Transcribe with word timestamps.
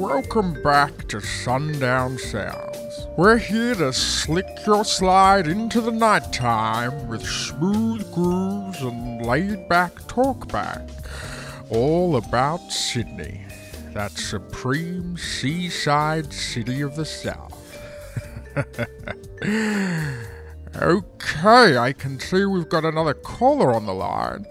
Welcome 0.00 0.56
back 0.62 1.08
to 1.08 1.20
Sundown 1.20 2.16
Sounds. 2.16 3.06
We're 3.18 3.36
here 3.36 3.74
to 3.74 3.92
slick 3.92 4.46
your 4.66 4.82
slide 4.82 5.46
into 5.46 5.82
the 5.82 5.90
nighttime 5.90 7.06
with 7.06 7.22
smooth 7.22 8.10
grooves 8.10 8.80
and 8.80 9.26
laid 9.26 9.68
back 9.68 9.92
talkback. 10.08 10.90
All 11.68 12.16
about 12.16 12.72
Sydney, 12.72 13.42
that 13.92 14.12
supreme 14.12 15.18
seaside 15.18 16.32
city 16.32 16.80
of 16.80 16.96
the 16.96 17.04
South. 17.04 17.78
okay, 20.76 21.76
I 21.76 21.92
can 21.92 22.18
see 22.18 22.46
we've 22.46 22.70
got 22.70 22.86
another 22.86 23.12
caller 23.12 23.74
on 23.74 23.84
the 23.84 23.92
line. 23.92 24.46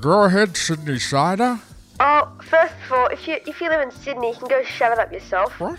Go 0.00 0.22
ahead, 0.22 0.56
Sydney 0.56 0.98
Cider. 0.98 1.60
Oh, 2.04 2.28
first 2.42 2.74
of 2.84 2.92
all, 2.92 3.06
if 3.06 3.28
you 3.28 3.36
if 3.46 3.60
you 3.60 3.68
live 3.70 3.80
in 3.80 3.90
Sydney, 3.92 4.30
you 4.30 4.34
can 4.36 4.48
go 4.48 4.62
shove 4.64 4.92
it 4.92 4.98
up 4.98 5.12
yourself. 5.12 5.58
What? 5.60 5.78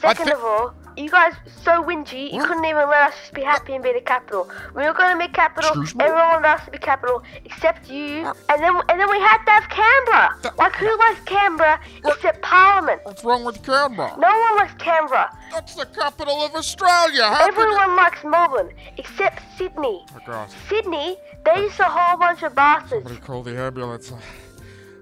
Second 0.00 0.26
thi- 0.26 0.32
of 0.32 0.44
all, 0.44 0.74
you 0.98 1.08
guys 1.10 1.32
so 1.62 1.82
whingy, 1.82 2.30
you 2.30 2.40
What? 2.40 2.48
couldn't 2.48 2.66
even 2.66 2.86
let 2.90 3.08
us 3.08 3.14
just 3.20 3.32
be 3.32 3.42
happy 3.42 3.72
and 3.74 3.82
be 3.82 3.92
the 3.94 4.02
capital. 4.02 4.50
We 4.74 4.82
were 4.86 4.92
gonna 4.92 5.16
make 5.16 5.32
capital, 5.32 5.70
Excuse 5.70 5.94
everyone 6.04 6.28
wanted 6.34 6.48
us 6.48 6.64
to 6.66 6.70
be 6.70 6.76
capital 6.76 7.22
except 7.46 7.88
you, 7.88 8.26
uh, 8.26 8.34
and 8.50 8.58
then 8.62 8.74
and 8.90 8.96
then 9.00 9.08
we 9.10 9.18
had 9.20 9.38
to 9.46 9.50
have 9.56 9.66
Canberra. 9.70 10.28
That- 10.42 10.58
Like 10.58 10.76
who 10.76 10.90
likes 10.98 11.20
Canberra 11.24 11.80
except 12.04 12.42
Parliament? 12.42 13.00
What's 13.04 13.24
wrong 13.24 13.42
with 13.44 13.62
Canberra? 13.62 14.12
No 14.18 14.28
one 14.46 14.56
likes 14.56 14.74
Canberra. 14.74 15.26
That's 15.50 15.74
the 15.76 15.86
capital 15.86 16.44
of 16.44 16.54
Australia. 16.54 17.24
How 17.24 17.46
could 17.46 17.56
you- 17.56 17.62
Everyone 17.62 17.96
likes 17.96 18.22
Melbourne 18.22 18.70
except 18.98 19.40
Sydney. 19.56 20.04
Oh, 20.14 20.20
God. 20.26 20.48
Sydney, 20.68 21.16
they 21.46 21.56
used 21.62 21.80
a 21.80 21.84
whole 21.84 22.18
bunch 22.18 22.42
of 22.42 22.54
bastards. 22.54 23.04
Somebody 23.08 23.16
call 23.26 23.42
the 23.42 23.56
ambulance. 23.58 24.12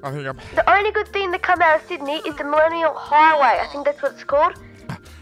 I 0.03 0.11
think 0.11 0.27
I'm. 0.27 0.37
The 0.55 0.69
only 0.71 0.91
good 0.91 1.09
thing 1.09 1.31
that 1.31 1.43
come 1.43 1.63
out 1.63 1.81
of 1.81 1.87
Sydney 1.87 2.17
is 2.27 2.35
the 2.37 2.45
Millennial 2.45 2.93
Highway. 2.95 3.61
I 3.63 3.67
think 3.71 3.85
that's 3.85 4.03
what 4.03 4.13
it's 4.13 4.25
called. 4.25 4.55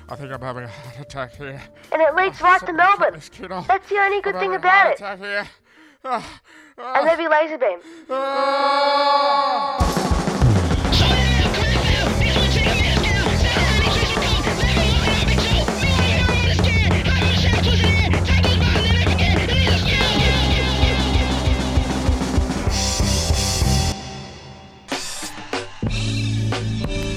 I 0.09 0.17
think 0.17 0.33
I'm 0.33 0.41
having 0.41 0.65
a 0.65 0.69
heart 0.69 0.99
attack 1.01 1.37
here. 1.37 1.61
And 1.93 2.03
it 2.03 2.15
leads 2.17 2.41
right 2.41 2.61
to 2.67 2.73
Melbourne. 2.73 3.15
this 3.15 3.29
kid 3.29 3.53
off. 3.53 3.69
That's 3.69 3.89
the 3.89 3.99
only 3.99 4.21
good 4.21 4.35
I'm 4.35 4.41
thing 4.41 4.55
about 4.55 4.93
it. 4.93 5.01
Ah, 6.03 6.41
ah, 6.79 6.97
And 6.97 7.07
maybe 7.07 7.29
laser 7.29 7.59
beam. 7.59 7.79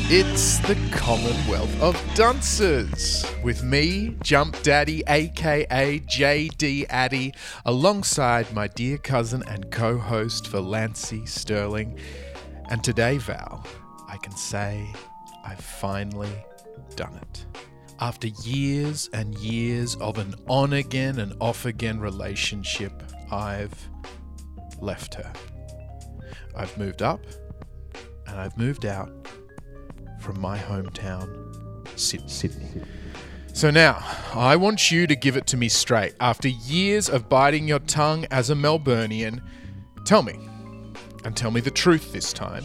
It's 0.07 0.59
the 0.59 0.75
Commonwealth 0.91 1.81
of 1.81 1.97
Dunces 2.13 3.25
with 3.41 3.63
me, 3.63 4.17
Jump 4.21 4.61
Daddy, 4.61 5.01
aka 5.07 5.99
JD 6.01 6.87
Addy, 6.89 7.33
alongside 7.63 8.53
my 8.53 8.67
dear 8.67 8.97
cousin 8.97 9.43
and 9.47 9.71
co 9.71 9.97
host 9.97 10.51
Valancy 10.51 11.25
Sterling. 11.25 11.97
And 12.69 12.83
today, 12.83 13.17
Val, 13.17 13.65
I 14.09 14.17
can 14.17 14.35
say 14.35 14.85
I've 15.45 15.61
finally 15.61 16.45
done 16.97 17.15
it. 17.15 17.45
After 18.01 18.27
years 18.43 19.09
and 19.13 19.33
years 19.37 19.95
of 19.95 20.17
an 20.17 20.35
on 20.49 20.73
again 20.73 21.19
and 21.19 21.33
off 21.39 21.65
again 21.65 22.01
relationship, 22.01 23.03
I've 23.31 23.73
left 24.81 25.13
her. 25.13 25.31
I've 26.57 26.77
moved 26.77 27.01
up 27.01 27.21
and 28.27 28.37
I've 28.37 28.57
moved 28.57 28.85
out 28.85 29.09
from 30.23 30.39
my 30.39 30.57
hometown, 30.57 31.27
Syd- 31.99 32.29
Sydney. 32.29 32.81
So 33.53 33.69
now, 33.69 34.03
I 34.33 34.55
want 34.55 34.89
you 34.89 35.05
to 35.05 35.15
give 35.15 35.37
it 35.37 35.45
to 35.47 35.57
me 35.57 35.69
straight. 35.69 36.15
After 36.19 36.47
years 36.47 37.09
of 37.09 37.29
biting 37.29 37.67
your 37.67 37.79
tongue 37.79 38.25
as 38.31 38.49
a 38.49 38.55
Melburnian, 38.55 39.41
tell 40.05 40.23
me, 40.23 40.39
and 41.23 41.35
tell 41.35 41.51
me 41.51 41.61
the 41.61 41.69
truth 41.69 42.13
this 42.13 42.33
time. 42.33 42.63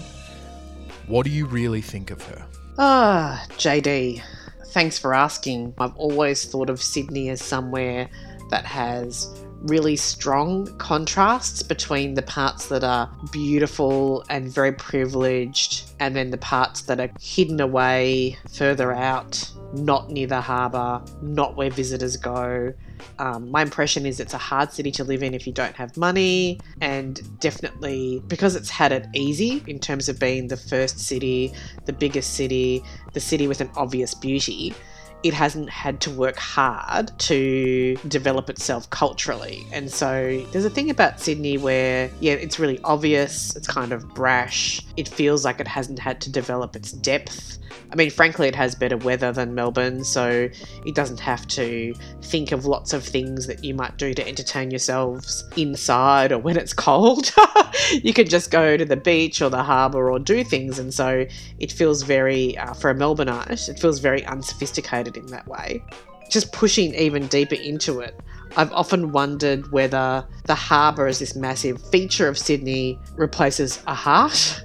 What 1.06 1.25
do 1.25 1.31
you 1.31 1.47
really 1.47 1.82
think 1.82 2.10
of 2.10 2.22
her? 2.28 2.47
Ah, 2.78 3.44
JD, 3.59 4.22
thanks 4.69 4.99
for 4.99 5.12
asking. 5.12 5.75
I've 5.78 5.97
always 5.97 6.44
thought 6.44 6.71
of 6.71 6.81
Sydney 6.81 7.28
as 7.28 7.43
somewhere 7.43 8.09
that 8.50 8.65
has 8.65 9.28
really 9.62 9.96
strong 9.96 10.66
contrasts 10.78 11.62
between 11.62 12.14
the 12.14 12.22
parts 12.22 12.66
that 12.69 12.84
are 12.84 13.10
beautiful 13.32 14.24
and 14.28 14.52
very 14.52 14.72
privileged, 14.72 15.91
and 16.00 16.14
then 16.14 16.30
the 16.30 16.38
parts 16.38 16.82
that 16.82 17.00
are 17.00 17.10
hidden 17.20 17.60
away 17.60 18.38
further 18.52 18.92
out, 18.92 19.50
not 19.74 20.10
near 20.10 20.26
the 20.26 20.41
harbour, 20.41 21.02
not 21.22 21.56
where 21.56 21.70
visitors 21.70 22.16
go. 22.16 22.72
Um, 23.19 23.50
my 23.50 23.62
impression 23.62 24.06
is 24.06 24.20
it's 24.20 24.34
a 24.34 24.38
hard 24.38 24.72
city 24.72 24.91
to 24.92 25.04
live 25.04 25.22
in 25.22 25.34
if 25.34 25.46
you 25.46 25.52
don't 25.52 25.75
have 25.75 25.96
money, 25.96 26.60
and 26.80 27.20
definitely 27.40 28.22
because 28.28 28.54
it's 28.56 28.70
had 28.70 28.92
it 28.92 29.06
easy 29.14 29.62
in 29.66 29.78
terms 29.78 30.08
of 30.08 30.19
being 30.19 30.48
the 30.48 30.56
first 30.56 31.00
city, 31.00 31.52
the 31.86 31.92
biggest 31.92 32.34
city, 32.34 32.82
the 33.12 33.20
city 33.20 33.48
with 33.48 33.60
an 33.60 33.70
obvious 33.76 34.14
beauty. 34.14 34.75
It 35.23 35.34
hasn't 35.34 35.69
had 35.69 36.01
to 36.03 36.11
work 36.11 36.37
hard 36.37 37.17
to 37.21 37.97
develop 38.09 38.49
itself 38.49 38.89
culturally. 38.91 39.67
And 39.73 39.91
so 39.91 40.45
there's 40.53 40.65
a 40.65 40.71
thing 40.71 40.91
about 40.91 41.21
Sydney 41.21 41.59
where, 41.59 42.11
yeah, 42.21 42.34
it's 42.34 42.59
really 42.59 42.79
obvious, 42.84 43.56
it's 43.56 43.67
kind 43.67 43.93
of 43.93 44.09
brash, 44.15 44.81
it 44.97 45.09
feels 45.09 45.45
like 45.45 45.61
it 45.61 45.69
hasn't 45.69 45.99
had 45.99 46.21
to 46.23 46.31
develop 46.31 46.77
its 46.77 46.93
depth. 46.93 47.59
I 47.91 47.97
mean, 47.97 48.11
frankly, 48.11 48.49
it 48.49 48.55
has 48.55 48.75
better 48.75 48.99
weather 48.99 49.33
than 49.33 49.55
Melbourne, 49.55 50.05
so 50.05 50.49
it 50.84 50.95
doesn't 50.95 51.21
have 51.21 51.47
to 51.49 51.95
think 52.23 52.53
of 52.53 52.67
lots 52.67 52.93
of 52.93 53.03
things 53.03 53.47
that 53.47 53.65
you 53.65 53.75
might 53.75 53.97
do 53.97 54.12
to 54.12 54.27
entertain 54.27 54.71
yourselves 54.71 55.45
inside 55.56 56.33
or 56.33 56.39
when 56.39 56.56
it's 56.59 56.73
cold. 56.75 57.33
you 58.03 58.12
can 58.12 58.29
just 58.29 58.51
go 58.51 58.77
to 58.77 58.84
the 58.84 58.97
beach 58.97 59.41
or 59.43 59.51
the 59.51 59.62
harbour 59.62 60.11
or 60.11 60.19
do 60.19 60.45
things, 60.45 60.79
and 60.79 60.93
so 60.93 61.27
it 61.59 61.73
feels 61.73 62.03
very, 62.03 62.56
uh, 62.59 62.75
for 62.75 62.91
a 62.91 62.95
Melbourneite, 62.95 63.69
it 63.69 63.79
feels 63.79 63.99
very 63.99 64.25
unsophisticated 64.27 65.17
in 65.17 65.27
that 65.27 65.47
way. 65.47 65.83
Just 66.31 66.53
pushing 66.53 66.95
even 66.95 67.27
deeper 67.29 67.55
into 67.55 68.01
it, 68.01 68.19
I've 68.56 68.73
often 68.73 69.12
wondered 69.12 69.71
whether 69.73 70.27
the 70.45 70.55
harbour 70.55 71.06
as 71.06 71.19
this 71.19 71.34
massive 71.34 71.81
feature 71.91 72.29
of 72.29 72.39
Sydney 72.39 72.99
replaces 73.17 73.83
a 73.87 73.95
heart. 73.95 74.62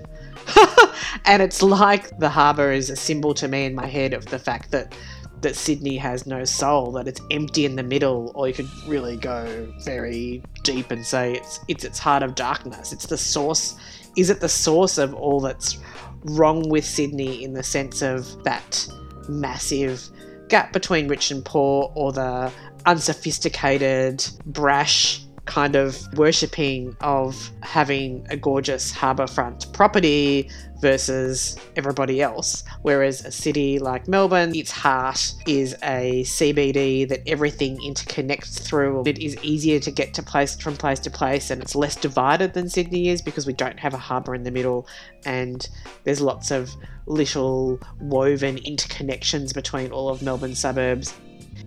and 1.26 1.42
it's 1.42 1.62
like 1.62 2.18
the 2.20 2.30
harbour 2.30 2.72
is 2.72 2.90
a 2.90 2.96
symbol 2.96 3.34
to 3.36 3.48
me 3.48 3.66
in 3.66 3.76
my 3.76 3.86
head 3.86 4.14
of 4.14 4.26
the 4.26 4.40
fact 4.40 4.72
that 4.72 4.94
that 5.44 5.56
Sydney 5.56 5.98
has 5.98 6.26
no 6.26 6.44
soul, 6.44 6.92
that 6.94 7.08
it's 7.08 7.22
empty 7.32 7.66
in 7.66 7.76
the 7.76 7.84
middle, 7.84 8.32
or 8.36 8.48
you 8.48 8.54
could 8.54 8.70
really 8.88 9.16
go 9.16 9.72
very 9.84 10.42
deep 10.64 10.92
and 10.92 11.06
say 11.06 11.34
it's 11.34 11.60
it's 11.68 11.84
its 11.84 12.00
heart 12.00 12.24
of 12.24 12.36
darkness. 12.36 12.92
It's 12.92 13.06
the 13.06 13.18
source. 13.18 13.76
Is 14.18 14.30
it 14.30 14.42
the 14.42 14.50
source 14.50 14.98
of 14.98 15.14
all 15.14 15.40
that's 15.40 15.78
wrong 16.26 16.70
with 16.70 16.86
Sydney 16.86 17.44
in 17.44 17.54
the 17.54 17.64
sense 17.64 18.02
of 18.02 18.44
that 18.44 18.88
massive 19.30 20.08
gap 20.50 20.74
between 20.74 21.08
rich 21.08 21.32
and 21.32 21.44
poor, 21.46 21.92
or 21.96 22.12
the 22.12 22.52
unsophisticated, 22.86 24.26
brash 24.46 25.23
kind 25.46 25.76
of 25.76 26.02
worshipping 26.18 26.96
of 27.02 27.52
having 27.62 28.26
a 28.30 28.38
gorgeous 28.38 28.94
harbourfront 28.94 29.72
property 29.74 30.50
versus 30.80 31.58
everybody 31.76 32.22
else. 32.22 32.64
Whereas 32.82 33.24
a 33.24 33.32
city 33.32 33.80
like 33.80 34.08
Melbourne, 34.08 34.54
its 34.56 34.72
heart 34.72 35.34
is 35.48 35.74
a 35.84 36.24
CBD 36.24 37.08
that 37.08 37.22
everything 37.28 37.78
interconnects 37.78 38.62
through. 38.62 39.04
It 39.06 39.20
is 39.20 39.38
easier 39.42 39.80
to 39.80 39.92
get 39.92 40.14
to 40.16 40.24
place 40.24 40.56
from 40.56 40.76
place 40.76 41.00
to 41.00 41.10
place 41.10 41.50
and 41.52 41.62
it's 41.62 41.76
less 41.76 41.96
divided 41.96 42.54
than 42.54 42.70
Sydney 42.70 43.10
is 43.10 43.22
because 43.22 43.48
we 43.48 43.54
don't 43.54 43.80
have 43.80 43.94
a 43.94 43.98
harbour 43.98 44.36
in 44.36 44.44
the 44.44 44.52
middle 44.52 44.88
and 45.26 45.68
there's 46.04 46.20
lots 46.22 46.52
of 46.52 46.72
little 47.06 47.80
woven 48.00 48.58
interconnections 48.58 49.54
between 49.54 49.92
all 49.92 50.10
of 50.10 50.22
Melbourne's 50.22 50.60
suburbs. 50.60 51.14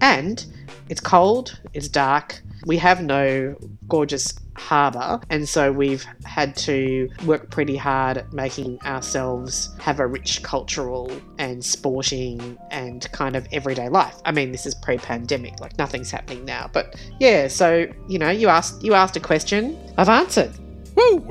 And 0.01 0.45
it's 0.89 1.01
cold, 1.01 1.59
it's 1.73 1.89
dark, 1.89 2.41
we 2.67 2.77
have 2.79 3.03
no 3.03 3.57
gorgeous 3.89 4.35
harbour, 4.57 5.21
and 5.31 5.49
so 5.49 5.71
we've 5.71 6.05
had 6.25 6.57
to 6.57 7.09
work 7.25 7.51
pretty 7.51 7.77
hard 7.77 8.19
at 8.19 8.33
making 8.33 8.81
ourselves 8.83 9.75
have 9.79 10.01
a 10.01 10.07
rich 10.07 10.43
cultural 10.43 11.11
and 11.39 11.65
sporting 11.65 12.59
and 12.71 13.11
kind 13.13 13.37
of 13.37 13.47
everyday 13.53 13.89
life. 13.89 14.17
I 14.25 14.33
mean, 14.33 14.53
this 14.53 14.67
is 14.67 14.75
pre-pandemic, 14.75 15.61
like 15.61 15.79
nothing's 15.79 16.11
happening 16.11 16.45
now, 16.45 16.69
but 16.73 16.97
yeah. 17.21 17.49
So 17.49 17.87
you 18.09 18.19
know, 18.19 18.31
you 18.31 18.49
asked 18.49 18.83
you 18.83 18.95
asked 18.95 19.17
a 19.17 19.21
question, 19.21 19.79
I've 19.97 20.09
answered. 20.09 20.53
Woo! 20.97 21.31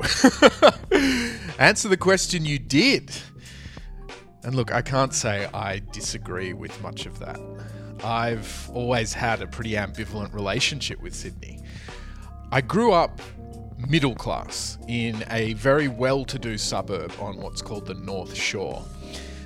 Answer 1.58 1.88
the 1.88 1.96
question 1.98 2.44
you 2.44 2.58
did. 2.58 3.10
And 4.44 4.54
look, 4.54 4.72
I 4.72 4.80
can't 4.80 5.12
say 5.12 5.48
I 5.52 5.82
disagree 5.90 6.52
with 6.52 6.80
much 6.80 7.04
of 7.04 7.18
that. 7.18 7.40
I've 8.04 8.70
always 8.72 9.12
had 9.12 9.42
a 9.42 9.46
pretty 9.46 9.72
ambivalent 9.72 10.34
relationship 10.34 11.00
with 11.00 11.14
Sydney. 11.14 11.60
I 12.52 12.60
grew 12.60 12.92
up 12.92 13.20
middle 13.88 14.14
class 14.14 14.78
in 14.88 15.24
a 15.30 15.54
very 15.54 15.88
well 15.88 16.24
to 16.24 16.38
do 16.38 16.56
suburb 16.56 17.12
on 17.20 17.36
what's 17.38 17.62
called 17.62 17.86
the 17.86 17.94
North 17.94 18.34
Shore. 18.34 18.82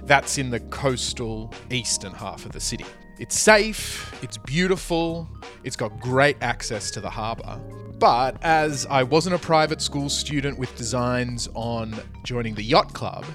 That's 0.04 0.38
in 0.38 0.50
the 0.50 0.60
coastal 0.60 1.52
eastern 1.70 2.12
half 2.12 2.44
of 2.44 2.52
the 2.52 2.60
city. 2.60 2.86
It's 3.18 3.38
safe, 3.38 4.14
it's 4.22 4.38
beautiful, 4.38 5.28
it's 5.62 5.76
got 5.76 6.00
great 6.00 6.36
access 6.40 6.90
to 6.92 7.00
the 7.00 7.10
harbour. 7.10 7.60
But 7.98 8.42
as 8.42 8.86
I 8.86 9.02
wasn't 9.02 9.34
a 9.34 9.38
private 9.38 9.82
school 9.82 10.08
student 10.08 10.58
with 10.58 10.74
designs 10.74 11.48
on 11.54 11.94
joining 12.24 12.54
the 12.54 12.62
yacht 12.62 12.94
club, 12.94 13.26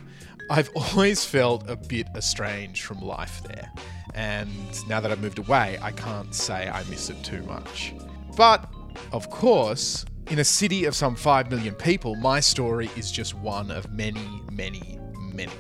I've 0.50 0.70
always 0.76 1.26
felt 1.26 1.68
a 1.70 1.76
bit 1.76 2.08
estranged 2.16 2.84
from 2.84 3.00
life 3.00 3.42
there. 3.44 3.72
And 4.14 4.50
now 4.88 5.00
that 5.00 5.12
I've 5.12 5.22
moved 5.22 5.40
away, 5.40 5.78
I 5.82 5.92
can't 5.92 6.34
say 6.34 6.70
I 6.70 6.84
miss 6.84 7.10
it 7.10 7.22
too 7.24 7.42
much. 7.44 7.94
But, 8.38 8.72
of 9.12 9.30
course, 9.30 10.06
in 10.30 10.40
a 10.40 10.44
city 10.44 10.86
of 10.86 10.96
some 10.96 11.16
5 11.16 11.50
million 11.50 11.74
people, 11.74 12.16
my 12.16 12.40
story 12.40 12.90
is 12.96 13.12
just 13.12 13.34
one 13.34 13.72
of 13.72 13.92
many, 13.92 14.42
many, 14.52 15.00
many. 15.34 15.52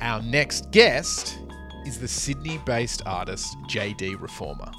Our 0.00 0.20
next 0.22 0.70
guest 0.70 1.38
is 1.86 1.98
the 1.98 2.08
Sydney 2.08 2.58
based 2.66 3.02
artist 3.06 3.56
JD 3.70 4.16
Reforma. 4.16 4.74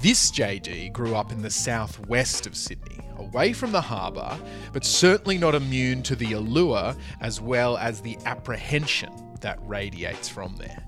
This 0.00 0.30
JD 0.30 0.92
grew 0.92 1.16
up 1.16 1.32
in 1.32 1.42
the 1.42 1.50
southwest 1.50 2.46
of 2.46 2.56
Sydney, 2.56 2.91
away 3.22 3.52
from 3.52 3.72
the 3.72 3.80
harbour, 3.80 4.38
but 4.72 4.84
certainly 4.84 5.38
not 5.38 5.54
immune 5.54 6.02
to 6.04 6.16
the 6.16 6.32
allure 6.32 6.94
as 7.20 7.40
well 7.40 7.76
as 7.78 8.00
the 8.00 8.18
apprehension 8.24 9.12
that 9.40 9.58
radiates 9.62 10.28
from 10.28 10.56
there. 10.56 10.84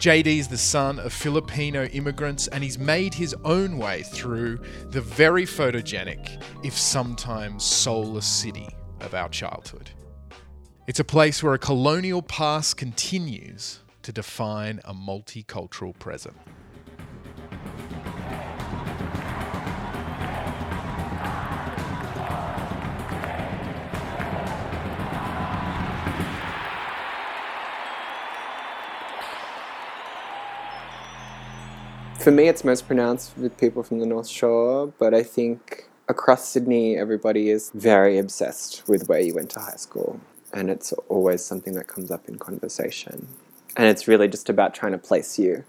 JD 0.00 0.38
is 0.38 0.48
the 0.48 0.56
son 0.56 0.98
of 0.98 1.12
Filipino 1.12 1.84
immigrants 1.86 2.48
and 2.48 2.64
he's 2.64 2.78
made 2.78 3.12
his 3.12 3.34
own 3.44 3.76
way 3.76 4.02
through 4.02 4.58
the 4.86 5.00
very 5.00 5.44
photogenic, 5.44 6.42
if 6.64 6.76
sometimes 6.76 7.64
soulless 7.64 8.26
city 8.26 8.68
of 9.00 9.14
our 9.14 9.28
childhood. 9.28 9.90
It's 10.86 11.00
a 11.00 11.04
place 11.04 11.42
where 11.42 11.54
a 11.54 11.58
colonial 11.58 12.22
past 12.22 12.78
continues 12.78 13.80
to 14.02 14.10
define 14.10 14.80
a 14.86 14.94
multicultural 14.94 15.96
present. 15.98 16.36
For 32.20 32.30
me, 32.30 32.48
it's 32.48 32.64
most 32.64 32.86
pronounced 32.86 33.32
with 33.38 33.56
people 33.56 33.82
from 33.82 33.98
the 33.98 34.04
North 34.04 34.28
Shore, 34.28 34.92
but 34.98 35.14
I 35.14 35.22
think 35.22 35.88
across 36.06 36.46
Sydney, 36.46 36.98
everybody 36.98 37.48
is 37.48 37.70
very 37.72 38.18
obsessed 38.18 38.86
with 38.86 39.08
where 39.08 39.20
you 39.20 39.34
went 39.34 39.48
to 39.52 39.60
high 39.60 39.76
school. 39.76 40.20
And 40.52 40.68
it's 40.68 40.92
always 41.08 41.42
something 41.42 41.72
that 41.74 41.86
comes 41.86 42.10
up 42.10 42.28
in 42.28 42.38
conversation. 42.38 43.26
And 43.74 43.88
it's 43.88 44.06
really 44.06 44.28
just 44.28 44.50
about 44.50 44.74
trying 44.74 44.92
to 44.92 44.98
place 44.98 45.38
you. 45.38 45.64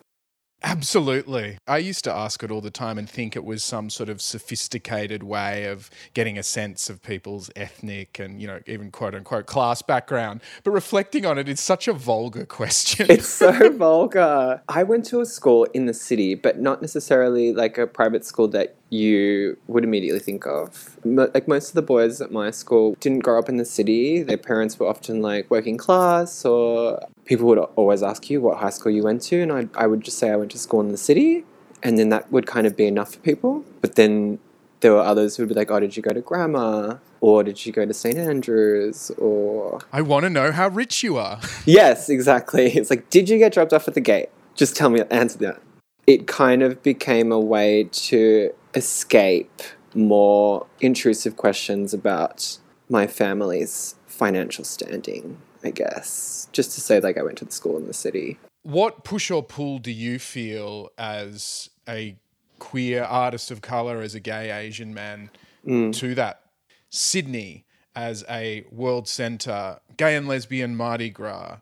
Absolutely. 0.64 1.58
I 1.68 1.80
used 1.80 2.04
to 2.04 2.14
ask 2.14 2.44
it 2.44 2.52
all 2.52 2.62
the 2.62 2.72
time 2.72 2.98
and 2.98 3.10
think 3.10 3.36
it 3.36 3.44
was 3.44 3.64
some 3.64 3.90
sort 3.90 4.10
of 4.10 4.22
sophisticated 4.22 5.24
way 5.24 5.66
of 5.66 5.90
getting 6.14 6.38
a 6.38 6.44
sense 6.44 6.90
of 6.90 7.02
people's 7.02 7.50
ethnic 7.56 8.20
and, 8.20 8.40
you 8.42 8.48
know, 8.48 8.60
even 8.68 8.92
quote 8.92 9.16
unquote 9.16 9.48
class 9.48 9.82
background. 9.82 10.42
But 10.64 10.72
reflecting 10.72 11.26
on 11.26 11.38
it, 11.38 11.50
it's 11.50 11.62
such 11.62 11.88
a 11.88 11.94
vulgar 11.94 12.46
question. 12.46 13.08
It's 13.10 13.28
so 13.28 13.70
vulgar. 13.78 14.62
I 14.70 14.84
went 14.84 15.06
to 15.06 15.22
a 15.22 15.26
school 15.26 15.66
in 15.74 15.88
the 15.88 15.94
city, 15.94 16.36
but 16.36 16.60
not 16.60 16.82
necessarily 16.82 17.54
like 17.54 17.78
a 17.78 17.88
private 17.88 18.24
school 18.24 18.48
that 18.50 18.76
you 18.92 19.58
would 19.68 19.84
immediately 19.84 20.20
think 20.20 20.46
of. 20.46 20.98
Like 21.04 21.48
most 21.48 21.70
of 21.70 21.76
the 21.76 21.82
boys 21.82 22.22
at 22.22 22.32
my 22.32 22.52
school 22.52 22.96
didn't 23.00 23.20
grow 23.20 23.40
up 23.40 23.50
in 23.50 23.58
the 23.58 23.66
city. 23.66 24.22
Their 24.22 24.38
parents 24.38 24.78
were 24.78 24.88
often 24.88 25.22
like 25.22 25.50
working 25.50 25.78
class, 25.78 26.46
or 26.46 27.00
people 27.26 27.48
would 27.48 27.60
always 27.60 28.04
ask 28.04 28.30
you 28.30 28.42
what 28.42 28.58
high 28.58 28.70
school 28.70 28.92
you 28.92 29.04
went 29.04 29.22
to, 29.24 29.42
and 29.42 29.52
I, 29.52 29.68
I 29.76 29.88
would 29.88 30.02
just 30.02 30.18
say 30.18 30.32
I 30.32 30.36
went 30.36 30.52
to 30.52 30.58
school 30.58 30.82
in 30.82 30.92
the 30.92 30.98
city, 30.98 31.46
and 31.84 31.98
then 31.98 32.10
that 32.10 32.32
would 32.32 32.48
kind 32.48 32.68
of 32.68 32.76
be 32.76 32.88
enough 32.88 33.14
for 33.14 33.20
people. 33.20 33.64
But 33.82 33.96
then 33.96 34.40
there 34.82 34.94
were 34.94 35.02
others 35.02 35.36
who 35.36 35.44
would 35.44 35.50
be 35.50 35.56
like, 35.56 35.72
"Oh, 35.72 35.80
did 35.80 35.96
you 35.96 36.04
go 36.04 36.12
to 36.12 36.22
grammar?" 36.22 37.00
Or 37.22 37.44
did 37.44 37.64
you 37.66 37.72
go 37.72 37.86
to 37.86 37.94
St 37.94 38.18
Andrews? 38.18 39.12
Or 39.18 39.80
I 39.94 40.02
want 40.02 40.24
to 40.24 40.30
know 40.30 40.52
how 40.52 40.68
rich 40.68 41.04
you 41.04 41.18
are. 41.18 41.40
Yes, 41.66 42.10
exactly. 42.10 42.66
It's 42.76 42.90
like, 42.90 43.10
did 43.12 43.30
you 43.30 43.38
get 43.38 43.54
dropped 43.54 43.72
off 43.72 43.88
at 43.88 43.94
the 43.94 44.02
gate? 44.02 44.30
Just 44.56 44.76
tell 44.76 44.90
me, 44.90 45.02
answer 45.12 45.38
that. 45.40 45.62
It 46.08 46.26
kind 46.26 46.64
of 46.64 46.82
became 46.82 47.32
a 47.32 47.40
way 47.40 47.84
to 47.92 48.52
escape 48.74 49.62
more 49.94 50.66
intrusive 50.80 51.38
questions 51.38 51.94
about 51.94 52.58
my 52.90 53.06
family's 53.06 53.96
financial 54.08 54.64
standing, 54.64 55.38
I 55.64 55.72
guess. 55.72 56.48
Just 56.52 56.74
to 56.74 56.82
say, 56.82 57.00
like, 57.00 57.18
I 57.18 57.24
went 57.24 57.38
to 57.40 57.46
the 57.46 57.52
school 57.52 57.78
in 57.78 57.88
the 57.88 57.94
city. 57.94 58.40
What 58.64 59.04
push 59.04 59.32
or 59.32 59.44
pull 59.44 59.80
do 59.80 59.92
you 59.92 60.20
feel 60.20 60.90
as 60.98 61.70
a 61.88 62.16
queer 62.60 63.04
artist 63.04 63.52
of 63.52 63.62
color, 63.62 64.02
as 64.02 64.16
a 64.16 64.20
gay 64.20 64.52
Asian 64.52 64.94
man, 64.94 65.30
mm. 65.66 65.94
to 65.96 66.16
that? 66.16 66.42
Sydney 66.90 67.66
as 67.96 68.24
a 68.30 68.66
world 68.72 69.08
center, 69.08 69.80
gay 69.98 70.16
and 70.16 70.28
lesbian 70.28 70.76
Mardi 70.76 71.10
Gras. 71.10 71.58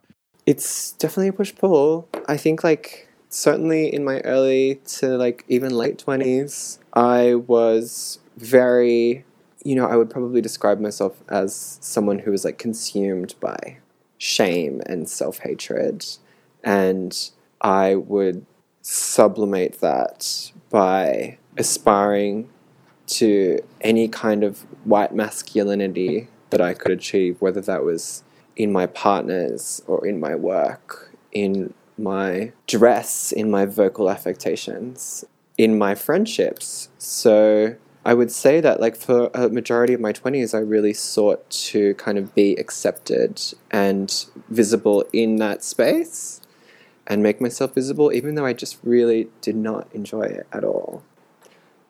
It's 0.46 0.92
definitely 0.92 1.28
a 1.28 1.32
push 1.32 1.54
pull. 1.54 2.08
I 2.26 2.36
think, 2.36 2.64
like, 2.64 3.10
certainly 3.30 3.92
in 3.92 4.04
my 4.04 4.20
early 4.20 4.80
to 4.84 5.16
like 5.16 5.44
even 5.48 5.70
late 5.70 6.04
20s, 6.04 6.78
I 6.92 7.36
was 7.36 8.18
very, 8.36 9.24
you 9.64 9.74
know, 9.74 9.86
I 9.86 9.96
would 9.96 10.10
probably 10.10 10.40
describe 10.40 10.80
myself 10.80 11.22
as 11.28 11.78
someone 11.80 12.18
who 12.18 12.30
was 12.30 12.44
like 12.44 12.58
consumed 12.58 13.34
by 13.40 13.78
shame 14.20 14.82
and 14.86 15.08
self 15.08 15.38
hatred. 15.40 16.06
And 16.62 17.30
I 17.60 17.96
would 17.96 18.46
sublimate 18.82 19.80
that 19.80 20.52
by 20.68 21.38
aspiring 21.56 22.48
to 23.06 23.58
any 23.80 24.06
kind 24.06 24.44
of 24.44 24.60
white 24.84 25.12
masculinity 25.12 26.28
that 26.50 26.60
I 26.60 26.74
could 26.74 26.92
achieve, 26.92 27.36
whether 27.40 27.60
that 27.62 27.82
was 27.82 28.22
in 28.56 28.70
my 28.70 28.86
partners 28.86 29.82
or 29.86 30.06
in 30.06 30.20
my 30.20 30.34
work, 30.34 31.12
in 31.32 31.74
my 31.98 32.52
dress, 32.66 33.32
in 33.32 33.50
my 33.50 33.64
vocal 33.64 34.10
affectations, 34.10 35.24
in 35.58 35.78
my 35.78 35.94
friendships. 35.94 36.88
So 36.98 37.76
I 38.04 38.14
would 38.14 38.32
say 38.32 38.60
that, 38.60 38.80
like, 38.80 38.96
for 38.96 39.30
a 39.34 39.48
majority 39.50 39.92
of 39.92 40.00
my 40.00 40.12
20s, 40.12 40.54
I 40.54 40.60
really 40.60 40.94
sought 40.94 41.48
to 41.50 41.94
kind 41.94 42.16
of 42.16 42.34
be 42.34 42.54
accepted 42.54 43.42
and 43.70 44.24
visible 44.48 45.04
in 45.12 45.36
that 45.36 45.62
space 45.62 46.40
and 47.06 47.22
make 47.22 47.40
myself 47.40 47.74
visible, 47.74 48.12
even 48.12 48.36
though 48.36 48.46
I 48.46 48.54
just 48.54 48.78
really 48.82 49.28
did 49.42 49.56
not 49.56 49.88
enjoy 49.92 50.22
it 50.22 50.46
at 50.52 50.64
all. 50.64 51.02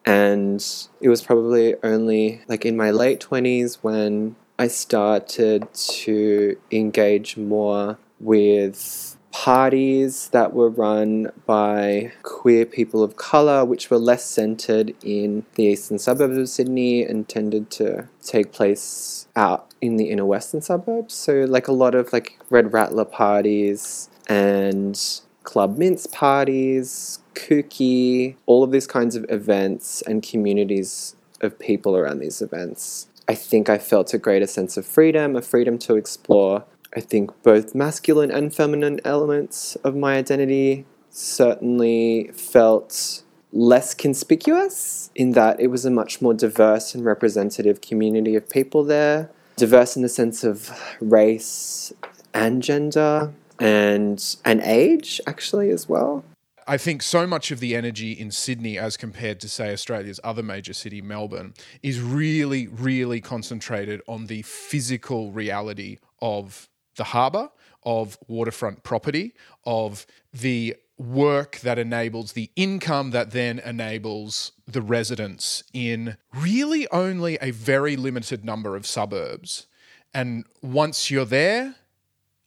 And 0.05 0.65
it 1.01 1.09
was 1.09 1.23
probably 1.23 1.77
only 1.85 2.43
like 2.49 2.65
in 2.65 2.77
my 2.77 2.91
late 2.91 3.21
20s 3.21 3.79
when 3.83 4.35
I 4.59 4.67
started 4.67 5.73
to 5.73 6.59
engage 6.71 7.37
more 7.37 7.99
with 8.19 9.17
parties 9.33 10.29
that 10.29 10.53
were 10.53 10.69
run 10.69 11.31
by 11.47 12.13
queer 12.23 12.67
people 12.67 13.03
of 13.03 13.17
colour, 13.17 13.65
which 13.65 13.91
were 13.91 13.99
less 13.99 14.25
centred 14.25 14.95
in 15.03 15.45
the 15.55 15.65
eastern 15.65 15.99
suburbs 15.99 16.37
of 16.37 16.49
Sydney 16.49 17.03
and 17.03 17.29
tended 17.29 17.71
to 17.73 18.09
take 18.23 18.53
place 18.53 19.27
out 19.37 19.73
in 19.81 19.97
the 19.97 20.11
inner 20.11 20.25
western 20.25 20.61
suburbs. 20.61 21.15
So, 21.15 21.45
like 21.45 21.69
a 21.69 21.73
lot 21.73 21.95
of 21.95 22.13
like 22.13 22.39
Red 22.51 22.73
Rattler 22.73 23.05
parties 23.05 24.09
and 24.29 25.01
club 25.43 25.79
mints 25.79 26.07
parties, 26.07 27.21
kooky, 27.35 28.37
all 28.47 28.63
of 28.63 28.71
these 28.71 28.87
kinds 28.87 29.17
of 29.17 29.25
events 29.29 30.03
and 30.03 30.23
communities 30.23 31.17
of 31.41 31.59
people 31.59 31.97
around 31.97 32.19
these 32.19 32.43
events. 32.43 33.09
I 33.29 33.35
think 33.35 33.69
I 33.69 33.79
felt 33.79 34.13
a 34.13 34.19
greater 34.19 34.47
sense 34.47 34.77
of 34.77 34.85
freedom, 34.85 35.37
a 35.37 35.43
freedom 35.43 35.79
to 35.79 35.97
explore. 35.97 36.65
I 36.95 37.01
think 37.01 37.31
both 37.43 37.75
masculine 37.75 38.31
and 38.31 38.55
feminine 38.55 39.01
elements 39.05 39.77
of 39.77 39.95
my 39.95 40.17
identity 40.17 40.87
certainly 41.11 42.31
felt 42.35 43.23
less 43.53 43.95
conspicuous 43.95 45.11
in 45.15 45.33
that 45.33 45.61
it 45.61 45.69
was 45.69 45.85
a 45.85 45.91
much 45.91 46.21
more 46.21 46.35
diverse 46.35 46.95
and 46.95 47.05
representative 47.05 47.81
community 47.81 48.35
of 48.35 48.49
people 48.49 48.85
there. 48.85 49.31
Diverse 49.57 49.97
in 49.97 50.03
the 50.03 50.09
sense 50.09 50.43
of 50.45 50.71
race 51.01 51.93
and 52.33 52.63
gender 52.63 53.33
and 53.59 54.37
and 54.45 54.61
age 54.63 55.21
actually 55.27 55.71
as 55.71 55.89
well. 55.89 56.25
I 56.67 56.79
think 56.79 57.03
so 57.03 57.27
much 57.27 57.51
of 57.51 57.59
the 57.59 57.75
energy 57.75 58.13
in 58.13 58.31
Sydney, 58.31 58.79
as 58.79 58.97
compared 58.97 59.41
to, 59.41 59.49
say, 59.49 59.73
Australia's 59.73 60.21
other 60.23 60.43
major 60.43 60.73
city, 60.73 61.03
Melbourne, 61.03 61.53
is 61.83 62.01
really, 62.01 62.69
really 62.69 63.21
concentrated 63.21 64.03
on 64.07 64.27
the 64.27 64.43
physical 64.43 65.33
reality 65.33 65.99
of 66.23 66.69
the 66.97 67.05
harbour, 67.05 67.51
of 67.83 68.19
waterfront 68.29 68.83
property, 68.83 69.35
of 69.65 70.07
the 70.33 70.77
work 70.99 71.61
that 71.61 71.79
enables 71.79 72.33
the 72.33 72.51
income 72.57 73.11
that 73.11 73.31
then 73.31 73.59
enables 73.59 74.53
the 74.67 74.83
residents 74.83 75.65
in 75.73 76.17
really 76.35 76.87
only 76.91 77.39
a 77.41 77.51
very 77.51 77.97
limited 77.97 78.45
number 78.45 78.77
of 78.77 78.87
suburbs. 78.87 79.67
And 80.13 80.45
once 80.61 81.11
you're 81.11 81.25
there, 81.25 81.77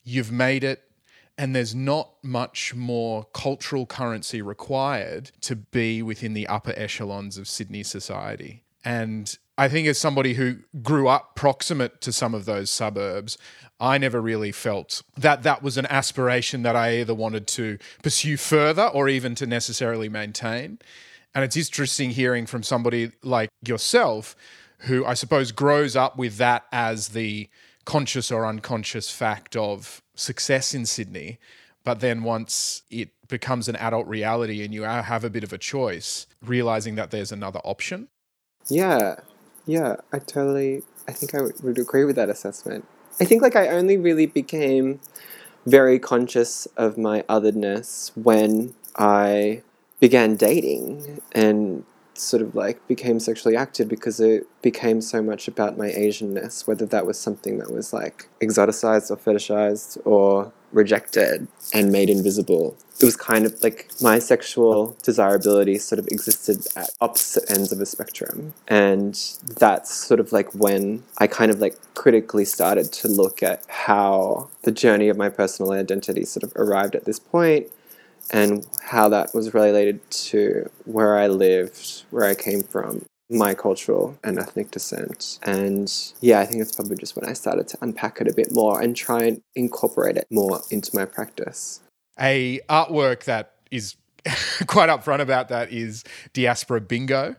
you've 0.03 0.31
made 0.31 0.63
it 0.63 0.83
and 1.35 1.55
there's 1.55 1.73
not 1.73 2.12
much 2.21 2.75
more 2.75 3.25
cultural 3.33 3.88
currency 3.88 4.41
required 4.41 5.31
to 5.41 5.55
be 5.55 6.03
within 6.03 6.33
the 6.33 6.45
upper 6.45 6.73
echelons 6.77 7.38
of 7.38 7.47
Sydney 7.47 7.81
society. 7.81 8.63
And 8.85 9.35
I 9.57 9.69
think, 9.69 9.88
as 9.88 10.00
somebody 10.00 10.33
who 10.33 10.57
grew 10.81 11.07
up 11.07 11.36
proximate 11.36 12.01
to 12.01 12.12
some 12.12 12.33
of 12.33 12.45
those 12.45 12.72
suburbs, 12.72 13.38
I 13.79 13.98
never 13.98 14.19
really 14.22 14.51
felt 14.51 15.03
that 15.17 15.43
that 15.43 15.62
was 15.62 15.77
an 15.77 15.86
aspiration 15.88 16.63
that 16.63 16.75
I 16.75 17.00
either 17.00 17.13
wanted 17.13 17.48
to 17.48 17.77
pursue 18.01 18.38
further 18.38 18.88
or 18.88 19.10
even 19.10 19.36
to 19.36 19.45
necessarily 19.45 20.10
maintain. 20.10 20.79
And 21.36 21.43
it's 21.43 21.57
interesting 21.57 22.12
hearing 22.12 22.45
from 22.45 22.63
somebody 22.63 23.12
like 23.24 23.50
yourself, 23.65 24.36
who 24.79 25.05
I 25.05 25.13
suppose 25.13 25.51
grows 25.51 25.95
up 25.95 26.17
with 26.17 26.38
that 26.38 26.63
as 26.72 27.10
the 27.10 27.50
conscious 27.86 28.31
or 28.31 28.45
unconscious 28.45 29.12
fact 29.12 29.55
of 29.55 30.01
success 30.15 30.74
in 30.74 30.86
Sydney. 30.86 31.39
But 31.83 32.00
then 32.00 32.24
once 32.24 32.83
it 32.89 33.10
becomes 33.27 33.67
an 33.67 33.75
adult 33.75 34.07
reality 34.07 34.63
and 34.63 34.74
you 34.74 34.83
have 34.83 35.24
a 35.24 35.29
bit 35.29 35.43
of 35.43 35.53
a 35.53 35.57
choice, 35.57 36.27
realizing 36.43 36.95
that 36.95 37.12
there's 37.12 37.31
another 37.31 37.60
option. 37.63 38.07
Yeah, 38.69 39.15
yeah, 39.65 39.98
I 40.12 40.20
totally, 40.20 40.84
I 41.08 41.12
think 41.12 41.36
I 41.36 41.41
would, 41.41 41.77
agree 41.77 42.05
with 42.05 42.15
that 42.15 42.29
assessment. 42.29 42.86
I 43.20 43.25
think 43.25 43.41
like 43.41 43.55
I 43.55 43.70
only 43.70 43.98
really 43.98 44.25
became 44.25 45.00
very 45.65 46.00
conscious 46.00 46.67
of 46.77 46.98
my 46.98 47.24
otherness 47.29 48.12
when 48.15 48.74
I 48.98 49.63
began 50.00 50.36
dating 50.36 51.22
and 51.32 51.86
sort 52.15 52.41
of 52.41 52.55
like 52.55 52.86
became 52.88 53.20
sexually 53.20 53.55
active 53.55 53.88
because 53.88 54.20
it 54.20 54.46
became 54.62 55.01
so 55.01 55.22
much 55.22 55.48
about 55.48 55.77
my 55.77 55.89
Asianness, 55.89 56.67
whether 56.67 56.86
that 56.86 57.05
was 57.05 57.20
something 57.20 57.58
that 57.58 57.72
was 57.72 57.93
like 57.93 58.27
exoticized 58.41 59.10
or 59.10 59.17
fetishized 59.17 59.98
or 60.05 60.51
rejected 60.74 61.48
and 61.74 61.92
made 61.92 62.10
invisible. 62.10 62.75
It 63.00 63.06
was 63.06 63.15
kind 63.15 63.46
of 63.46 63.62
like 63.63 63.89
my 64.01 64.20
sexual 64.20 64.98
desirability 65.03 65.77
sort 65.77 66.00
of 66.00 66.08
existed 66.08 66.65
at 66.75 66.89
opposite 67.01 67.50
ends 67.50 67.72
of 67.72 67.80
a 67.80 67.86
spectrum. 67.86 68.53
And 68.68 69.13
that's 69.58 69.94
sort 69.94 70.20
of 70.20 70.32
like 70.32 70.53
when 70.53 71.03
I 71.18 71.27
kind 71.27 71.51
of 71.51 71.60
like 71.60 71.77
critically 71.96 72.46
started 72.46 72.92
to 72.94 73.08
look 73.08 73.42
at 73.42 73.65
how 73.68 74.50
the 74.63 74.72
journey 74.72 75.10
of 75.10 75.18
my 75.18 75.30
personal 75.30 75.72
identity 75.72 76.25
sort 76.25 76.44
of 76.44 76.53
arrived 76.56 76.96
at 76.96 77.06
this 77.06 77.20
point 77.20 77.68
and 78.32 78.68
how 78.82 79.10
that 79.10 79.34
was 79.34 79.53
related 79.53 80.00
to 80.10 80.70
where 80.86 81.18
I 81.18 81.27
lived, 81.27 82.03
where 82.10 82.25
I 82.25 82.36
came 82.36 82.63
from, 82.63 83.06
my 83.33 83.53
cultural 83.53 84.17
and 84.23 84.37
ethnic 84.37 84.71
descent. 84.71 85.39
And 85.43 85.91
yeah, 86.21 86.39
I 86.39 86.45
think 86.45 86.61
it's 86.61 86.75
probably 86.75 86.97
just 86.97 87.15
when 87.15 87.27
I 87.27 87.33
started 87.33 87.67
to 87.69 87.77
unpack 87.81 88.21
it 88.21 88.27
a 88.27 88.33
bit 88.33 88.53
more 88.53 88.81
and 88.81 88.95
try 88.95 89.23
and 89.23 89.41
incorporate 89.55 90.17
it 90.17 90.27
more 90.29 90.61
into 90.69 90.95
my 90.95 91.05
practice. 91.05 91.81
A 92.19 92.59
artwork 92.69 93.23
that 93.25 93.55
is 93.71 93.95
quite 94.67 94.89
upfront 94.89 95.19
about 95.19 95.49
that 95.49 95.71
is 95.71 96.03
Diaspora 96.33 96.81
Bingo. 96.81 97.35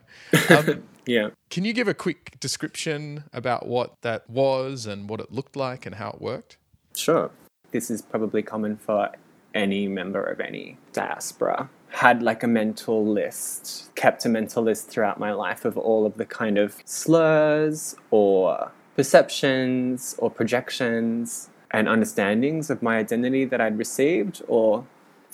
Um, 0.49 0.83
yeah. 1.05 1.29
Can 1.49 1.65
you 1.65 1.73
give 1.73 1.87
a 1.87 1.93
quick 1.93 2.37
description 2.39 3.23
about 3.33 3.67
what 3.67 4.01
that 4.01 4.29
was 4.29 4.85
and 4.85 5.09
what 5.09 5.19
it 5.19 5.31
looked 5.31 5.55
like 5.55 5.85
and 5.85 5.95
how 5.95 6.09
it 6.11 6.21
worked? 6.21 6.57
Sure. 6.95 7.31
This 7.71 7.89
is 7.89 8.01
probably 8.01 8.43
common 8.43 8.77
for 8.77 9.09
any 9.53 9.87
member 9.87 10.21
of 10.21 10.39
any 10.39 10.77
diaspora 10.93 11.69
had 11.89 12.21
like 12.21 12.43
a 12.43 12.47
mental 12.47 13.05
list, 13.05 13.93
kept 13.95 14.25
a 14.25 14.29
mental 14.29 14.63
list 14.63 14.89
throughout 14.89 15.19
my 15.19 15.31
life 15.31 15.65
of 15.65 15.77
all 15.77 16.05
of 16.05 16.17
the 16.17 16.25
kind 16.25 16.57
of 16.57 16.75
slurs 16.85 17.95
or 18.11 18.71
perceptions 18.95 20.15
or 20.17 20.29
projections 20.29 21.49
and 21.71 21.87
understandings 21.87 22.69
of 22.69 22.81
my 22.81 22.97
identity 22.97 23.45
that 23.45 23.61
I'd 23.61 23.77
received 23.77 24.41
or 24.47 24.85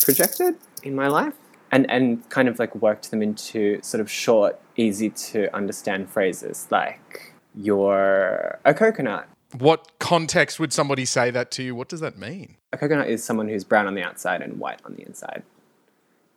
projected 0.01 0.55
in 0.83 0.95
my 0.95 1.07
life. 1.07 1.33
And, 1.73 1.89
and 1.89 2.29
kind 2.29 2.49
of 2.49 2.59
like 2.59 2.75
worked 2.75 3.11
them 3.11 3.21
into 3.21 3.79
sort 3.81 4.01
of 4.01 4.11
short, 4.11 4.59
easy 4.75 5.09
to 5.09 5.55
understand 5.55 6.09
phrases 6.09 6.67
like, 6.69 7.33
you're 7.55 8.59
a 8.65 8.73
coconut. 8.73 9.29
What 9.57 9.97
context 9.97 10.59
would 10.59 10.73
somebody 10.73 11.05
say 11.05 11.31
that 11.31 11.49
to 11.51 11.63
you? 11.63 11.73
What 11.73 11.87
does 11.87 12.01
that 12.01 12.17
mean? 12.17 12.57
A 12.73 12.77
coconut 12.77 13.07
is 13.07 13.23
someone 13.23 13.47
who's 13.47 13.63
brown 13.63 13.87
on 13.87 13.95
the 13.95 14.03
outside 14.03 14.41
and 14.41 14.59
white 14.59 14.81
on 14.83 14.95
the 14.95 15.03
inside. 15.03 15.43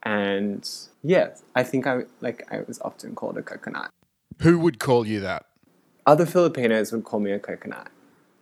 And 0.05 0.69
yeah, 1.03 1.31
I 1.55 1.63
think 1.63 1.87
I 1.87 2.03
like 2.21 2.47
I 2.51 2.61
was 2.67 2.81
often 2.81 3.15
called 3.15 3.39
a 3.39 3.43
coconut. 3.43 3.91
Who 4.43 4.59
would 4.59 4.79
call 4.79 5.07
you 5.07 5.21
that? 5.21 5.47
Other 6.07 6.27
Filipinos 6.27 6.93
would 6.93 7.05
call 7.05 7.21
me 7.21 7.31
a 7.31 7.39
coconut. 7.39 7.89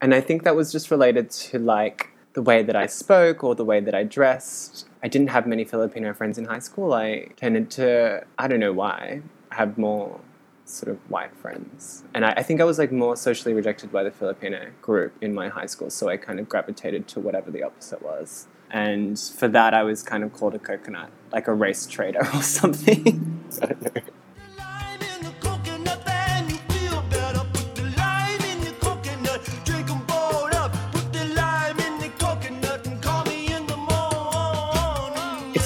And 0.00 0.14
I 0.14 0.20
think 0.20 0.42
that 0.42 0.56
was 0.56 0.72
just 0.72 0.90
related 0.90 1.30
to 1.30 1.58
like 1.58 2.08
the 2.32 2.42
way 2.42 2.62
that 2.62 2.74
I 2.74 2.86
spoke 2.86 3.44
or 3.44 3.54
the 3.54 3.64
way 3.64 3.80
that 3.80 3.94
I 3.94 4.02
dressed. 4.02 4.88
I 5.02 5.08
didn't 5.08 5.30
have 5.30 5.46
many 5.46 5.64
Filipino 5.64 6.12
friends 6.12 6.38
in 6.38 6.46
high 6.46 6.58
school. 6.58 6.92
I 6.92 7.28
tended 7.36 7.70
to, 7.72 8.24
I 8.38 8.48
don't 8.48 8.60
know 8.60 8.72
why, 8.72 9.22
have 9.50 9.78
more 9.78 10.20
sort 10.64 10.90
of 10.90 10.98
white 11.10 11.36
friends. 11.36 12.04
And 12.14 12.24
I, 12.24 12.32
I, 12.32 12.42
think 12.42 12.60
I 12.60 12.64
was 12.64 12.78
like 12.78 12.90
more 12.90 13.16
socially 13.16 13.54
rejected 13.54 13.92
by 13.92 14.02
the 14.02 14.10
Filipino 14.10 14.70
group 14.80 15.12
in 15.20 15.34
my 15.34 15.48
high 15.48 15.66
school, 15.66 15.90
so 15.90 16.08
I 16.08 16.16
kind 16.16 16.40
of 16.40 16.48
gravitated 16.48 17.08
to 17.08 17.20
whatever 17.20 17.50
the 17.50 17.62
opposite 17.62 18.02
was. 18.02 18.46
And 18.72 19.20
for 19.20 19.48
that, 19.48 19.74
I 19.74 19.82
was 19.82 20.02
kind 20.02 20.24
of 20.24 20.32
called 20.32 20.54
a 20.54 20.58
coconut, 20.58 21.10
like 21.30 21.46
a 21.46 21.52
race 21.52 21.86
trader 21.86 22.26
or 22.34 22.42
something. 22.42 23.38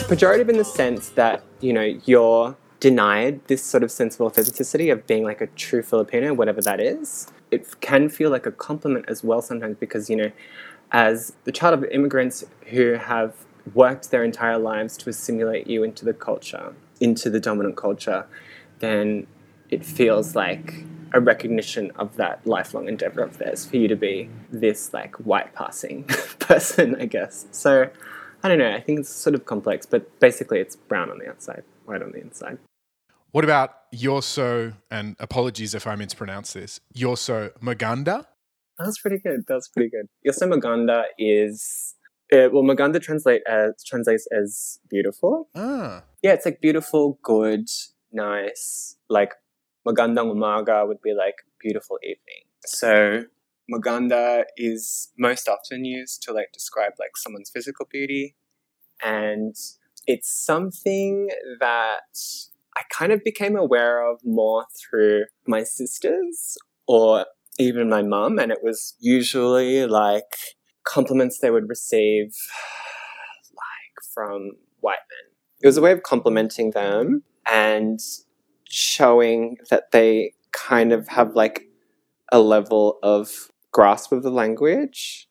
Pejorative 0.09 0.49
in 0.49 0.57
the 0.57 0.65
sense 0.65 1.09
that, 1.11 1.43
you 1.61 1.73
know, 1.73 1.83
you're 2.05 2.57
denied 2.79 3.41
this 3.49 3.61
sort 3.61 3.83
of 3.83 3.91
sense 3.91 4.15
of 4.15 4.21
authenticity 4.21 4.89
of 4.89 5.05
being 5.09 5.25
like 5.25 5.41
a 5.41 5.49
true 5.49 5.83
Filipino, 5.83 6.33
whatever 6.33 6.63
that 6.63 6.79
is. 6.79 7.27
It 7.51 7.81
can 7.81 8.09
feel 8.09 8.31
like 8.31 8.47
a 8.47 8.53
compliment 8.53 9.07
as 9.09 9.25
well 9.25 9.43
sometimes 9.43 9.77
because, 9.81 10.09
you 10.09 10.15
know, 10.15 10.31
as 10.93 11.33
the 11.45 11.52
child 11.52 11.75
of 11.75 11.85
immigrants 11.90 12.45
who 12.66 12.95
have 12.95 13.35
worked 13.75 14.11
their 14.11 14.25
entire 14.25 14.59
lives 14.59 14.97
to 14.97 15.11
assimilate 15.11 15.66
you 15.66 15.83
into 15.83 16.05
the 16.05 16.14
culture, 16.14 16.75
into 17.00 17.28
the 17.28 17.40
dominant 17.40 17.76
culture, 17.76 18.26
then 18.78 19.26
it 19.71 19.85
feels 19.85 20.37
like 20.37 20.85
a 21.12 21.21
recognition 21.21 21.90
of 21.93 22.16
that 22.16 22.47
lifelong 22.47 22.88
endeavor 22.88 23.23
of 23.23 23.38
theirs 23.38 23.64
for 23.64 23.76
you 23.76 23.88
to 23.88 23.97
be 23.97 24.28
this 24.50 24.93
like 24.93 25.14
white 25.16 25.52
passing 25.55 26.05
person, 26.38 27.00
I 27.00 27.07
guess. 27.07 27.47
So 27.50 27.88
I 28.43 28.49
don't 28.49 28.59
know, 28.59 28.73
I 28.73 28.81
think 28.81 29.00
it's 29.00 29.09
sort 29.09 29.35
of 29.35 29.45
complex, 29.47 29.87
but 29.87 30.21
basically 30.21 30.61
it's 30.61 30.76
brown 30.76 31.11
on 31.11 31.19
the 31.19 31.28
outside, 31.28 31.64
white 31.85 32.02
on 32.02 32.12
the 32.12 32.21
inside. 32.21 32.59
What 33.33 33.45
about 33.45 33.90
Yoso, 33.93 34.75
and 34.90 35.16
apologies 35.19 35.75
if 35.75 35.87
I 35.87 35.95
mispronounce 35.97 36.52
this, 36.52 36.81
Yoso 36.95 37.50
Maganda? 37.59 38.26
That's 38.78 38.99
pretty 38.99 39.18
good. 39.18 39.45
That's 39.49 39.68
pretty 39.68 39.90
good. 39.90 40.09
Yoso 40.26 40.47
Maganda 40.52 41.04
is 41.18 41.95
uh, 42.33 42.49
well, 42.52 42.62
Maganda 42.64 43.00
translate 43.00 43.42
as 43.49 43.85
translates 43.85 44.26
as 44.37 44.80
beautiful. 44.90 45.49
Ah. 45.54 46.02
Yeah, 46.23 46.33
it's 46.33 46.45
like 46.45 46.61
beautiful, 46.61 47.18
good, 47.23 47.68
nice. 48.12 48.97
Like 49.09 49.35
Magandang 49.87 50.35
umaga 50.35 50.87
would 50.87 51.00
be 51.00 51.14
like 51.14 51.37
beautiful 51.61 51.99
evening. 52.02 52.45
So 52.66 53.25
Maganda 53.73 54.45
is 54.56 55.12
most 55.16 55.49
often 55.49 55.85
used 55.85 56.23
to 56.25 56.33
like 56.33 56.49
describe 56.52 56.92
like 56.99 57.16
someone's 57.16 57.50
physical 57.50 57.87
beauty, 57.90 58.35
and 59.02 59.54
it's 60.06 60.30
something 60.30 61.28
that 61.61 62.18
I 62.76 62.83
kind 62.92 63.12
of 63.12 63.23
became 63.23 63.56
aware 63.56 64.04
of 64.06 64.21
more 64.25 64.66
through 64.78 65.25
my 65.47 65.62
sisters 65.62 66.59
or 66.88 67.26
even 67.59 67.89
my 67.89 68.03
mum, 68.03 68.39
and 68.39 68.53
it 68.53 68.63
was 68.63 68.95
usually 69.01 69.87
like 69.87 70.37
compliments 70.85 71.39
they 71.39 71.51
would 71.51 71.69
receive, 71.69 72.29
like 73.53 74.13
from 74.15 74.53
white 74.81 74.99
men. 75.11 75.33
It 75.63 75.67
was 75.67 75.77
a 75.77 75.83
way 75.83 75.93
of 75.93 76.03
complimenting 76.03 76.73
them 76.73 77.23
and 77.51 77.99
showing 78.69 79.57
that 79.71 79.91
they 79.93 80.33
kind 80.53 80.93
of 80.93 81.09
have 81.09 81.35
like 81.35 81.63
a 82.33 82.41
level 82.41 82.99
of 83.03 83.51
grasp 83.73 84.13
of 84.13 84.23
the 84.23 84.31
language, 84.31 85.29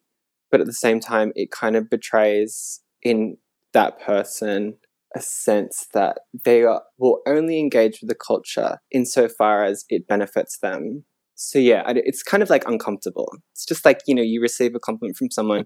but 0.52 0.62
at 0.62 0.68
the 0.68 0.74
same 0.74 1.00
time, 1.00 1.32
it 1.36 1.52
kind 1.52 1.76
of 1.76 1.90
betrays 1.90 2.82
in 3.04 3.38
that 3.74 4.00
person 4.00 4.78
a 5.16 5.22
sense 5.22 5.88
that 5.94 6.20
they 6.44 6.64
are, 6.64 6.82
will 6.98 7.22
only 7.26 7.60
engage 7.60 8.02
with 8.02 8.10
the 8.10 8.16
culture 8.16 8.78
insofar 8.92 9.64
as 9.64 9.86
it 9.90 10.08
benefits 10.08 10.58
them 10.60 11.06
so 11.36 11.60
yeah 11.60 11.84
it's 11.88 12.24
kind 12.24 12.42
of 12.42 12.50
like 12.50 12.68
uncomfortable 12.68 13.32
it's 13.52 13.66
just 13.66 13.86
like 13.86 14.02
you 14.08 14.16
know 14.16 14.22
you 14.22 14.42
receive 14.42 14.74
a 14.76 14.80
compliment 14.80 15.16
from 15.18 15.30
someone 15.30 15.66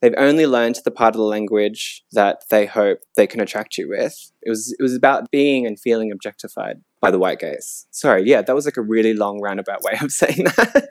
they've 0.00 0.14
only 0.16 0.46
learned 0.46 0.78
the 0.84 0.90
part 0.90 1.14
of 1.14 1.18
the 1.18 1.24
language 1.24 2.02
that 2.12 2.42
they 2.50 2.66
hope 2.66 2.98
they 3.16 3.26
can 3.26 3.40
attract 3.40 3.78
you 3.78 3.88
with 3.88 4.32
it 4.42 4.50
was 4.50 4.74
it 4.78 4.82
was 4.82 4.94
about 4.94 5.30
being 5.30 5.66
and 5.66 5.78
feeling 5.78 6.10
objectified 6.10 6.76
by 7.00 7.10
the 7.10 7.18
white 7.18 7.38
gaze 7.38 7.86
sorry 7.90 8.22
yeah 8.24 8.42
that 8.42 8.54
was 8.54 8.64
like 8.64 8.76
a 8.76 8.82
really 8.82 9.14
long 9.14 9.40
roundabout 9.40 9.82
way 9.82 9.96
of 10.00 10.10
saying 10.12 10.44
that 10.44 10.88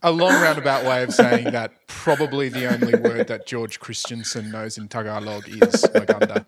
A 0.00 0.12
long 0.12 0.32
roundabout 0.32 0.84
way 0.84 1.02
of 1.02 1.12
saying 1.12 1.50
that 1.50 1.72
probably 1.88 2.48
the 2.48 2.72
only 2.72 2.94
word 3.00 3.26
that 3.26 3.48
George 3.48 3.80
Christensen 3.80 4.48
knows 4.52 4.78
in 4.78 4.86
Tagalog 4.86 5.48
is 5.48 5.58
Maganda. 5.58 6.46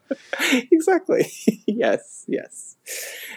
exactly. 0.70 1.26
yes, 1.66 2.24
yes. 2.28 2.76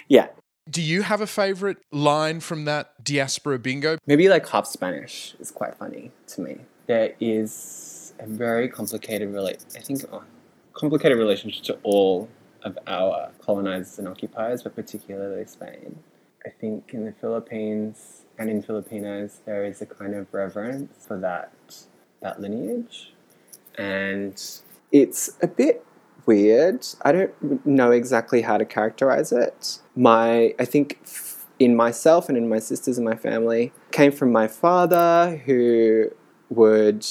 Yeah. 0.08 0.28
Do 0.70 0.82
you 0.82 1.02
have 1.02 1.22
a 1.22 1.28
favorite 1.28 1.78
line 1.92 2.40
from 2.40 2.66
that 2.66 3.04
diaspora 3.04 3.60
bingo? 3.60 3.98
Maybe 4.08 4.30
like 4.30 4.48
half 4.48 4.66
Spanish 4.66 5.36
is 5.40 5.52
quite 5.52 5.76
funny 5.76 6.12
to 6.28 6.42
me. 6.42 6.58
There 6.88 7.14
is 7.20 8.14
a 8.20 8.28
very 8.28 8.70
complicated 8.70 9.34
relate. 9.34 9.66
I 9.76 9.80
think 9.80 10.02
oh, 10.12 10.24
complicated 10.74 11.18
relationship 11.18 11.64
to 11.66 11.78
all 11.84 12.30
of 12.64 12.78
our 12.88 13.32
colonizers 13.40 14.00
and 14.00 14.08
occupiers, 14.08 14.64
but 14.64 14.76
particularly 14.76 15.46
Spain. 15.46 16.00
I 16.46 16.50
think 16.50 16.94
in 16.94 17.06
the 17.06 17.12
Philippines 17.12 18.24
and 18.38 18.50
in 18.50 18.62
Filipinos 18.62 19.40
there 19.46 19.66
is 19.66 19.82
a 19.82 19.86
kind 19.86 20.16
of 20.16 20.34
reverence 20.34 21.06
for 21.06 21.18
that 21.20 21.52
that 22.22 22.40
lineage, 22.40 23.14
and 23.78 24.42
It's 24.94 25.38
a 25.42 25.48
bit 25.48 25.84
weird. 26.26 26.86
I 27.02 27.12
don't 27.12 27.66
know 27.66 27.92
exactly 27.92 28.42
how 28.42 28.58
to 28.58 28.66
characterize 28.66 29.32
it. 29.32 29.80
My, 29.96 30.54
I 30.60 30.66
think 30.66 31.00
in 31.60 31.76
myself 31.76 32.30
and 32.30 32.38
in 32.38 32.50
my 32.50 32.60
sisters 32.60 32.98
and 32.98 33.06
my 33.06 33.16
family 33.16 33.72
came 33.92 34.12
from 34.12 34.32
my 34.32 34.48
father 34.48 35.42
who 35.46 36.10
would, 36.50 37.06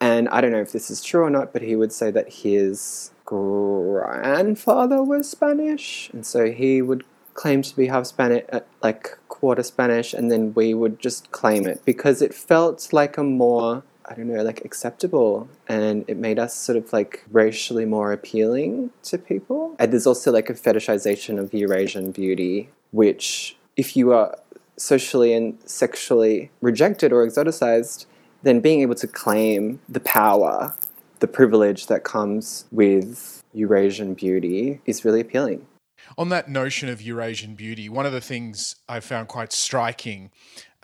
and 0.00 0.28
I 0.28 0.40
don't 0.40 0.52
know 0.52 0.60
if 0.60 0.72
this 0.72 0.90
is 0.90 1.02
true 1.02 1.22
or 1.22 1.30
not, 1.30 1.52
but 1.52 1.62
he 1.62 1.76
would 1.76 1.92
say 1.92 2.10
that 2.10 2.32
his 2.32 3.12
grandfather 3.24 5.02
was 5.02 5.30
Spanish. 5.30 6.10
And 6.12 6.26
so 6.26 6.50
he 6.50 6.82
would 6.82 7.04
claim 7.34 7.62
to 7.62 7.76
be 7.76 7.86
half 7.86 8.06
Spanish, 8.06 8.44
uh, 8.52 8.60
like 8.82 9.18
quarter 9.28 9.62
Spanish, 9.62 10.14
and 10.14 10.30
then 10.30 10.54
we 10.54 10.74
would 10.74 10.98
just 11.00 11.30
claim 11.32 11.66
it 11.66 11.84
because 11.84 12.22
it 12.22 12.32
felt 12.32 12.92
like 12.92 13.18
a 13.18 13.24
more 13.24 13.82
I 14.06 14.14
don't 14.14 14.28
know, 14.28 14.42
like 14.42 14.64
acceptable, 14.64 15.48
and 15.68 16.04
it 16.08 16.16
made 16.16 16.38
us 16.38 16.54
sort 16.54 16.76
of 16.76 16.92
like 16.92 17.24
racially 17.30 17.84
more 17.84 18.12
appealing 18.12 18.90
to 19.04 19.18
people. 19.18 19.74
And 19.78 19.92
there's 19.92 20.06
also 20.06 20.30
like 20.30 20.50
a 20.50 20.54
fetishization 20.54 21.38
of 21.38 21.54
Eurasian 21.54 22.10
beauty, 22.10 22.68
which, 22.90 23.56
if 23.76 23.96
you 23.96 24.12
are 24.12 24.36
socially 24.76 25.32
and 25.32 25.58
sexually 25.64 26.50
rejected 26.60 27.12
or 27.12 27.26
exoticized, 27.26 28.06
then 28.42 28.60
being 28.60 28.80
able 28.82 28.94
to 28.96 29.06
claim 29.06 29.80
the 29.88 30.00
power, 30.00 30.74
the 31.20 31.26
privilege 31.26 31.86
that 31.86 32.04
comes 32.04 32.66
with 32.70 33.42
Eurasian 33.54 34.14
beauty 34.14 34.80
is 34.84 35.04
really 35.04 35.20
appealing. 35.20 35.66
On 36.18 36.28
that 36.28 36.48
notion 36.48 36.88
of 36.90 37.00
Eurasian 37.00 37.54
beauty, 37.54 37.88
one 37.88 38.04
of 38.04 38.12
the 38.12 38.20
things 38.20 38.76
I 38.88 39.00
found 39.00 39.28
quite 39.28 39.52
striking 39.52 40.30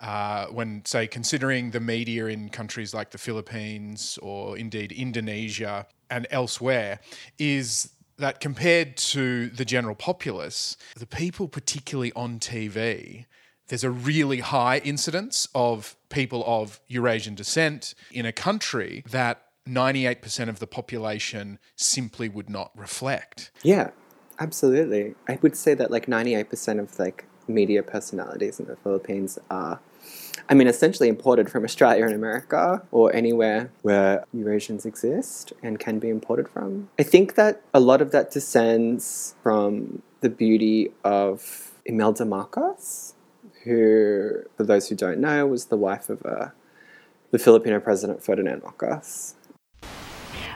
uh, 0.01 0.47
when, 0.47 0.83
say, 0.83 1.07
considering 1.07 1.71
the 1.71 1.79
media 1.79 2.25
in 2.25 2.49
countries 2.49 2.93
like 2.93 3.11
the 3.11 3.17
Philippines 3.17 4.17
or 4.21 4.57
indeed 4.57 4.91
Indonesia 4.91 5.85
and 6.09 6.27
elsewhere, 6.31 6.99
is 7.37 7.91
that 8.17 8.39
compared 8.39 8.97
to 8.97 9.49
the 9.49 9.65
general 9.65 9.95
populace, 9.95 10.75
the 10.97 11.05
people, 11.05 11.47
particularly 11.47 12.11
on 12.13 12.39
TV, 12.39 13.25
there's 13.67 13.83
a 13.83 13.91
really 13.91 14.39
high 14.39 14.79
incidence 14.79 15.47
of 15.55 15.95
people 16.09 16.43
of 16.45 16.81
Eurasian 16.87 17.35
descent 17.35 17.93
in 18.11 18.25
a 18.25 18.31
country 18.31 19.03
that 19.09 19.43
98% 19.67 20.49
of 20.49 20.59
the 20.59 20.67
population 20.67 21.59
simply 21.75 22.27
would 22.27 22.49
not 22.49 22.71
reflect. 22.75 23.51
Yeah, 23.63 23.91
absolutely. 24.39 25.15
I 25.27 25.37
would 25.41 25.55
say 25.55 25.73
that 25.75 25.91
like 25.91 26.07
98% 26.07 26.79
of 26.79 26.97
like 26.99 27.25
media 27.47 27.83
personalities 27.83 28.59
in 28.59 28.65
the 28.65 28.75
Philippines 28.77 29.37
are 29.49 29.79
I 30.49 30.53
mean, 30.53 30.67
essentially 30.67 31.09
imported 31.09 31.49
from 31.49 31.63
Australia 31.63 32.05
and 32.05 32.13
America 32.13 32.83
or 32.91 33.13
anywhere 33.15 33.71
where 33.81 34.25
Eurasians 34.35 34.85
exist 34.85 35.53
and 35.63 35.79
can 35.79 35.99
be 35.99 36.09
imported 36.09 36.47
from. 36.47 36.89
I 36.99 37.03
think 37.03 37.35
that 37.35 37.61
a 37.73 37.79
lot 37.79 38.01
of 38.01 38.11
that 38.11 38.31
descends 38.31 39.35
from 39.43 40.01
the 40.21 40.29
beauty 40.29 40.91
of 41.03 41.71
Imelda 41.85 42.25
Marcos, 42.25 43.15
who, 43.63 44.43
for 44.55 44.63
those 44.63 44.89
who 44.89 44.95
don't 44.95 45.19
know, 45.19 45.47
was 45.47 45.65
the 45.65 45.77
wife 45.77 46.09
of 46.09 46.25
uh, 46.25 46.49
the 47.31 47.39
Filipino 47.39 47.79
president 47.79 48.23
Ferdinand 48.23 48.63
Marcos. 48.63 49.35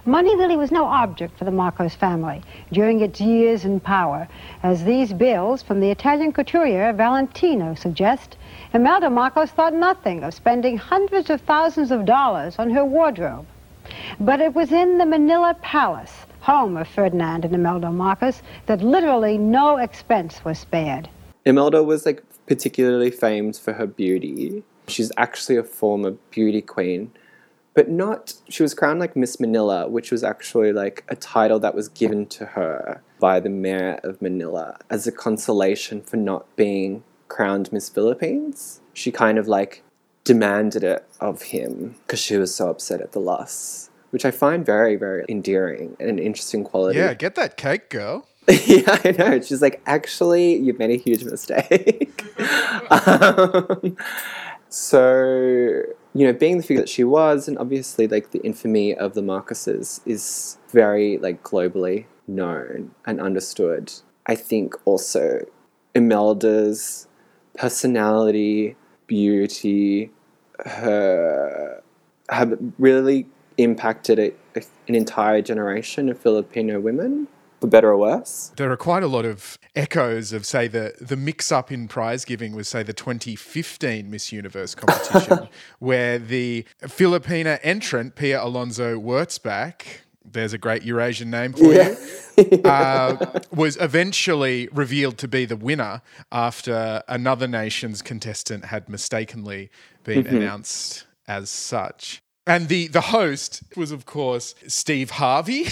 Money 0.08 0.36
really 0.36 0.56
was 0.56 0.72
no 0.72 0.86
object 0.86 1.36
for 1.36 1.46
the 1.46 1.52
Marcos 1.52 1.96
family 1.96 2.44
during 2.72 3.02
its 3.02 3.20
years 3.20 3.65
in 3.65 3.80
power, 3.80 4.28
as 4.62 4.84
these 4.84 5.12
bills 5.12 5.63
from 5.63 5.80
the 5.80 5.89
Italian 5.89 6.32
couturier 6.32 6.94
Valentino 6.94 7.74
suggest. 7.74 8.38
Imelda 8.76 9.10
Marcos 9.10 9.50
thought 9.50 9.74
nothing 9.74 10.24
of 10.24 10.36
spending 10.36 10.78
hundreds 10.78 11.32
of 11.32 11.41
thousands 11.41 11.89
of 11.89 12.06
dollars 12.06 12.58
on 12.60 12.70
her 12.70 12.86
wardrobe. 12.86 13.48
But 14.20 14.41
it 14.41 14.54
was 14.54 14.72
in 14.72 15.00
the 15.00 15.08
Manila 15.08 15.56
Palace, 15.63 16.28
home 16.39 16.78
of 16.78 16.88
Ferdinand 16.88 17.44
and 17.44 17.56
Imelda 17.56 17.89
Marcos, 17.89 18.44
that 18.68 18.84
literally 18.84 19.39
no 19.39 19.78
expense 19.78 20.46
was 20.46 20.60
spared. 20.60 21.10
Imelda 21.46 21.82
was 21.82 22.06
like 22.06 22.22
particularly 22.46 23.10
famed 23.10 23.56
for 23.58 23.74
her 23.74 23.88
beauty. 23.88 24.63
She's 24.88 25.12
actually 25.18 25.58
a 25.58 25.63
former 25.63 26.12
beauty 26.30 26.62
queen, 26.62 27.12
but 27.75 27.89
not, 27.89 28.33
she 28.49 28.63
was 28.63 28.73
crowned 28.73 28.99
like 28.99 29.15
Miss 29.15 29.39
Manila, 29.39 29.88
which 29.88 30.09
was 30.09 30.23
actually 30.23 30.71
like 30.71 31.03
a 31.09 31.15
title 31.15 31.59
that 31.59 31.75
was 31.75 31.89
given 31.89 32.25
to 32.27 32.45
her 32.45 33.03
by 33.19 33.39
the 33.39 33.49
mayor 33.49 33.99
of 34.01 34.21
Manila 34.21 34.79
as 34.89 35.05
a 35.05 35.11
consolation 35.11 36.01
for 36.01 36.15
not 36.15 36.55
being 36.55 37.03
crowned 37.27 37.71
Miss 37.73 37.89
Philippines. 37.89 38.79
She 38.93 39.11
kind 39.11 39.38
of 39.38 39.47
like 39.47 39.83
demanded 40.23 40.83
it 40.83 41.05
of 41.19 41.41
him 41.43 41.95
because 42.05 42.19
she 42.19 42.38
was 42.38 42.55
so 42.55 42.69
upset 42.69 43.01
at 43.01 43.11
the 43.11 43.19
loss, 43.19 43.89
which 44.11 44.23
I 44.23 44.31
find 44.31 44.65
very, 44.65 44.95
very 44.95 45.25
endearing 45.27 45.97
and 45.99 46.09
an 46.09 46.17
interesting 46.17 46.63
quality. 46.63 46.97
Yeah, 46.97 47.13
get 47.13 47.35
that 47.35 47.57
cake, 47.57 47.89
girl. 47.89 48.27
yeah, 48.47 48.99
I 49.03 49.11
know. 49.17 49.41
She's 49.41 49.61
like, 49.61 49.81
actually, 49.85 50.55
you've 50.55 50.79
made 50.79 50.91
a 50.91 50.97
huge 50.97 51.23
mistake. 51.23 52.23
um, 52.89 53.97
so, 54.69 55.81
you 56.15 56.25
know, 56.25 56.32
being 56.32 56.58
the 56.58 56.63
figure 56.63 56.82
that 56.82 56.89
she 56.89 57.04
was, 57.04 57.47
and 57.49 57.58
obviously, 57.58 58.08
like, 58.08 58.32
the 58.32 58.39
infamy 58.39 58.95
of 58.95 59.13
the 59.15 59.21
Marcoses 59.21 59.99
is 60.06 60.58
very, 60.69 61.17
like, 61.17 61.43
globally 61.43 62.06
known 62.25 62.91
and 63.06 63.19
understood. 63.19 63.91
I 64.25 64.36
think 64.36 64.73
also 64.86 65.45
Imelda's 65.93 67.08
personality, 67.56 68.78
beauty, 69.08 70.10
her 70.65 71.84
have 72.30 72.58
really 72.80 73.28
impacted 73.58 74.17
a, 74.17 74.32
an 74.88 74.95
entire 74.95 75.41
generation 75.41 76.08
of 76.10 76.17
Filipino 76.17 76.80
women, 76.80 77.28
for 77.62 77.68
better 77.68 77.89
or 77.89 77.98
worse. 77.98 78.52
There 78.58 78.72
are 78.72 78.78
quite 78.78 79.04
a 79.04 79.08
lot 79.08 79.26
of 79.26 79.58
echoes 79.76 80.34
of, 80.34 80.46
say, 80.46 80.68
the, 80.68 80.94
the 81.02 81.15
mix 81.15 81.52
up 81.52 81.72
in 81.72 81.88
prize 81.88 82.26
giving 82.26 82.56
was, 82.56 82.68
say, 82.68 82.84
the 82.84 82.94
2015 82.94 84.10
Miss 84.10 84.32
Universe 84.32 84.76
competition, 84.82 85.48
where 85.80 86.20
the 86.20 86.65
Filipina 86.84 87.60
entrant, 87.63 88.15
Pia 88.15 88.44
Alonso 88.44 89.00
Wurtzbach, 89.00 89.82
there's 90.30 90.54
a 90.54 90.58
great 90.58 90.84
Eurasian 90.84 91.30
name 91.30 91.54
for 91.54 91.72
Yeah. 91.74 91.96
you, 92.38 92.62
uh, 92.63 93.39
was 93.52 93.78
eventually 93.80 94.68
revealed 94.74 95.18
to 95.20 95.28
be 95.28 95.46
the 95.46 95.56
winner 95.56 96.02
after 96.32 97.04
another 97.08 97.48
nation's 97.48 98.02
contestant 98.02 98.65
had 98.65 98.89
mistakenly 98.89 99.70
been 100.04 100.24
Mm-hmm. 100.24 100.36
announced 100.38 101.06
as 101.28 101.50
such. 101.50 102.22
And 102.47 102.67
the, 102.67 102.88
the 102.89 103.01
host 103.01 103.63
was, 103.75 103.91
of 103.91 104.05
course, 104.05 104.53
Steve 104.67 105.10
Harvey, 105.10 105.63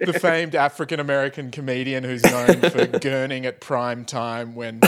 the 0.00 0.18
famed 0.18 0.54
African 0.54 0.98
American 0.98 1.50
comedian 1.50 2.04
who's 2.04 2.22
known 2.24 2.62
for 2.62 2.86
gurning 2.86 3.44
at 3.44 3.60
prime 3.60 4.06
time 4.06 4.54
when 4.54 4.80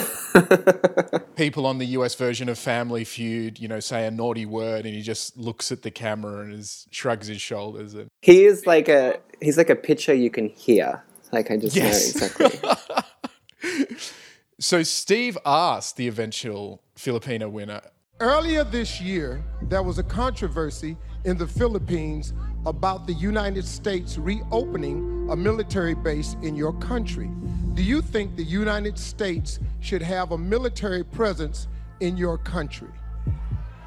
people 1.37 1.66
on 1.66 1.76
the 1.76 1.85
US 1.87 2.14
version 2.14 2.48
of 2.48 2.59
Family 2.59 3.04
Feud, 3.04 3.59
you 3.61 3.68
know, 3.68 3.78
say 3.81 4.07
a 4.07 4.11
naughty 4.11 4.46
word 4.46 4.87
and 4.87 4.94
he 4.94 5.02
just 5.02 5.37
looks 5.37 5.70
at 5.70 5.83
the 5.83 5.90
camera 5.90 6.40
and 6.44 6.54
is, 6.54 6.87
shrugs 6.90 7.26
his 7.26 7.40
shoulders. 7.42 7.92
And 7.92 8.09
He 8.22 8.46
is 8.46 8.66
like 8.66 8.88
a 8.88 9.20
he's 9.42 9.59
like 9.59 9.68
a 9.70 9.76
picture 9.76 10.14
you 10.14 10.31
can 10.31 10.48
hear. 10.48 11.02
Like 11.31 11.50
I 11.50 11.59
just 11.59 11.76
Yes. 11.76 12.14
know 12.16 12.26
exactly. 12.26 13.96
so 14.59 14.83
Steve 14.83 15.37
asked 15.44 15.96
the 15.96 16.09
eventual 16.09 16.81
Filipino 16.96 17.50
winner, 17.50 17.83
Earlier 18.20 18.64
this 18.64 19.00
year, 19.00 19.44
there 19.62 19.85
was 19.85 20.00
a 20.00 20.02
controversy 20.02 20.96
in 21.22 21.38
the 21.38 21.46
Philippines 21.46 22.33
about 22.66 23.07
the 23.07 23.12
United 23.12 23.64
States 23.64 24.18
reopening 24.18 25.28
a 25.31 25.37
military 25.37 25.94
base 25.94 26.35
in 26.42 26.57
your 26.57 26.72
country. 26.81 27.31
Do 27.74 27.83
you 27.85 28.02
think 28.02 28.35
the 28.35 28.42
United 28.42 28.98
States 28.98 29.61
should 29.78 30.02
have 30.02 30.33
a 30.33 30.38
military 30.38 31.04
presence 31.04 31.68
in 32.00 32.16
your 32.16 32.38
country? 32.38 32.88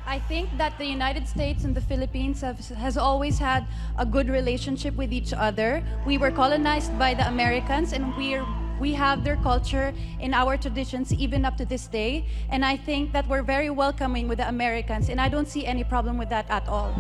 I 0.05 0.19
think 0.19 0.47
that 0.57 0.77
the 0.77 0.85
United 0.85 1.27
States 1.27 1.65
and 1.65 1.75
the 1.75 1.81
Philippines 1.81 2.39
have, 2.39 2.59
has 2.59 2.95
always 2.95 3.37
had 3.37 3.67
a 3.97 4.05
good 4.05 4.29
relationship 4.29 4.95
with 4.95 5.11
each 5.11 5.33
other. 5.33 5.83
We 6.05 6.17
were 6.17 6.31
colonized 6.31 6.97
by 6.97 7.15
the 7.15 7.27
Americans 7.27 7.91
and 7.91 8.15
we're 8.15 8.45
We 8.81 8.93
have 8.93 9.23
their 9.23 9.35
culture 9.37 9.93
in 10.19 10.33
our 10.33 10.57
traditions 10.57 11.13
even 11.13 11.45
up 11.45 11.55
to 11.57 11.65
this 11.65 11.85
day. 11.85 12.25
And 12.49 12.65
I 12.65 12.77
think 12.77 13.13
that 13.13 13.27
we're 13.27 13.43
very 13.43 13.69
welcoming 13.69 14.27
with 14.27 14.39
the 14.39 14.47
Americans, 14.47 15.07
and 15.09 15.21
I 15.21 15.29
don't 15.29 15.47
see 15.47 15.67
any 15.67 15.83
problem 15.83 16.17
with 16.17 16.29
that 16.29 16.49
at 16.49 16.67
all. 16.67 16.91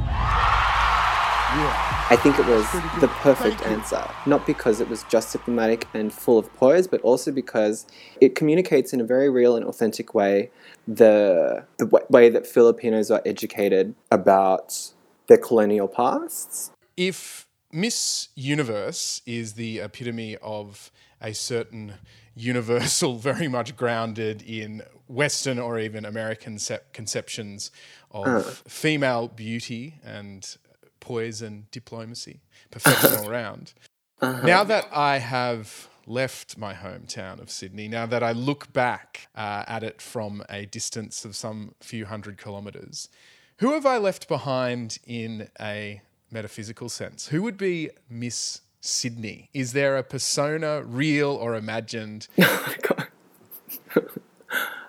I 2.13 2.17
think 2.21 2.37
it 2.37 2.45
was 2.45 2.71
the 3.01 3.07
perfect 3.07 3.63
answer, 3.63 4.07
not 4.27 4.45
because 4.45 4.79
it 4.79 4.89
was 4.89 5.03
just 5.09 5.33
diplomatic 5.33 5.87
and 5.95 6.13
full 6.13 6.37
of 6.37 6.53
poise, 6.53 6.87
but 6.87 7.01
also 7.01 7.31
because 7.31 7.87
it 8.21 8.35
communicates 8.35 8.93
in 8.93 9.01
a 9.01 9.03
very 9.03 9.29
real 9.31 9.55
and 9.55 9.65
authentic 9.65 10.13
way 10.13 10.51
the 10.87 11.65
the 11.77 11.85
w- 11.85 12.05
way 12.09 12.29
that 12.29 12.45
Filipinos 12.45 13.09
are 13.09 13.23
educated 13.25 13.95
about 14.11 14.93
their 15.27 15.39
colonial 15.39 15.87
pasts. 15.87 16.71
If 16.95 17.47
Miss 17.73 18.29
Universe 18.35 19.21
is 19.25 19.53
the 19.53 19.79
epitome 19.79 20.37
of 20.37 20.91
a 21.21 21.33
certain 21.33 21.93
universal, 22.35 23.17
very 23.17 23.47
much 23.47 23.75
grounded 23.75 24.41
in 24.41 24.83
Western 25.07 25.59
or 25.59 25.79
even 25.79 26.05
American 26.05 26.57
sep- 26.57 26.93
conceptions 26.93 27.71
of 28.11 28.63
female 28.67 29.27
beauty 29.27 29.95
and 30.03 30.57
poise 30.99 31.41
and 31.41 31.69
diplomacy, 31.71 32.41
perfection 32.69 33.13
all 33.19 33.29
round. 33.29 33.73
Now 34.21 34.63
that 34.63 34.87
I 34.93 35.17
have 35.17 35.89
left 36.05 36.57
my 36.57 36.73
hometown 36.73 37.41
of 37.41 37.49
Sydney, 37.49 37.87
now 37.87 38.05
that 38.05 38.21
I 38.21 38.31
look 38.33 38.71
back 38.71 39.27
uh, 39.35 39.63
at 39.67 39.83
it 39.83 40.01
from 40.01 40.43
a 40.49 40.65
distance 40.65 41.25
of 41.25 41.35
some 41.35 41.73
few 41.81 42.05
hundred 42.05 42.37
kilometres, 42.37 43.09
who 43.57 43.73
have 43.73 43.85
I 43.85 43.97
left 43.97 44.27
behind 44.27 44.99
in 45.05 45.49
a 45.59 46.01
metaphysical 46.31 46.89
sense? 46.89 47.27
Who 47.27 47.41
would 47.43 47.57
be 47.57 47.89
Miss 48.09 48.61
Sydney? 48.81 49.49
Is 49.53 49.73
there 49.73 49.95
a 49.95 50.03
persona, 50.03 50.83
real 50.83 51.29
or 51.29 51.55
imagined, 51.55 52.27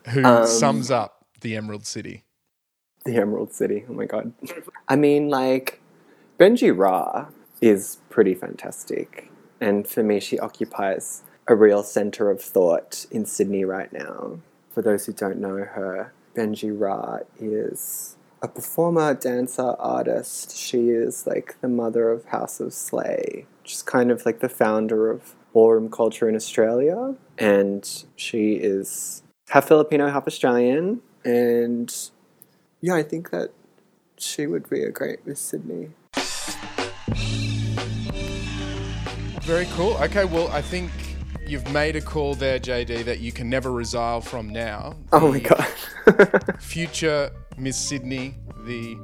who 0.09 0.24
um, 0.24 0.46
sums 0.46 0.90
up 0.90 1.26
the 1.42 1.55
Emerald 1.57 1.87
City? 1.87 2.24
The 3.05 3.16
Emerald 3.16 3.52
City. 3.52 3.85
Oh 3.88 3.92
my 3.92 4.07
god. 4.07 4.33
I 4.88 4.96
mean, 4.96 5.28
like, 5.28 5.81
Benji 6.38 6.76
Ra 6.76 7.26
is 7.61 7.98
pretty 8.11 8.35
fantastic. 8.35 9.31
And 9.61 9.87
for 9.87 10.02
me, 10.02 10.18
she 10.18 10.38
occupies 10.38 11.22
a 11.46 11.55
real 11.55 11.83
center 11.83 12.31
of 12.31 12.40
thought 12.40 13.07
in 13.11 13.26
Sydney 13.26 13.64
right 13.64 13.92
now. 13.92 14.38
For 14.70 14.83
those 14.83 15.07
who 15.07 15.12
don't 15.12 15.38
know 15.38 15.57
her, 15.59 16.12
Benji 16.35 16.72
Ra 16.76 17.18
is 17.38 18.16
a 18.42 18.48
performer, 18.48 19.14
dancer, 19.14 19.76
artist. 19.78 20.57
She 20.57 20.90
is 20.90 21.26
like 21.26 21.61
the 21.61 21.68
mother 21.68 22.11
of 22.11 22.24
House 22.26 22.59
of 22.59 22.74
Slay, 22.74 23.46
just 23.62 23.87
kind 23.87 24.11
of 24.11 24.26
like 24.26 24.40
the 24.40 24.48
founder 24.48 25.11
of 25.11 25.35
ballroom 25.52 25.88
culture 25.88 26.28
in 26.28 26.35
Australia. 26.35 27.14
And 27.38 28.05
she 28.16 28.55
is 28.55 29.22
half 29.48 29.68
Filipino, 29.68 30.11
half 30.11 30.26
Australian. 30.26 31.02
And 31.24 31.94
yeah, 32.81 32.96
I 32.96 33.05
think 33.05 33.31
that 33.31 33.50
she 34.18 34.48
would 34.48 34.68
be 34.68 34.83
a 34.83 34.90
great 34.90 35.24
Miss 35.24 35.40
Sydney. 35.40 35.90
Very 39.42 39.66
cool. 39.72 39.94
Okay, 39.98 40.24
well, 40.24 40.48
I 40.48 40.62
think 40.62 40.90
you've 41.46 41.70
made 41.72 41.94
a 41.94 42.00
call 42.00 42.35
there, 42.35 42.59
JD, 42.59 43.05
that 43.05 43.20
you 43.20 43.31
can 43.31 43.48
never 43.48 43.70
resolve 43.70 44.26
from 44.26 44.48
now. 44.48 44.96
Oh 45.12 45.31
my 45.31 45.38
god. 45.38 45.66
Future 46.61 47.31
Miss 47.57 47.77
Sydney, 47.77 48.35
the 48.65 48.97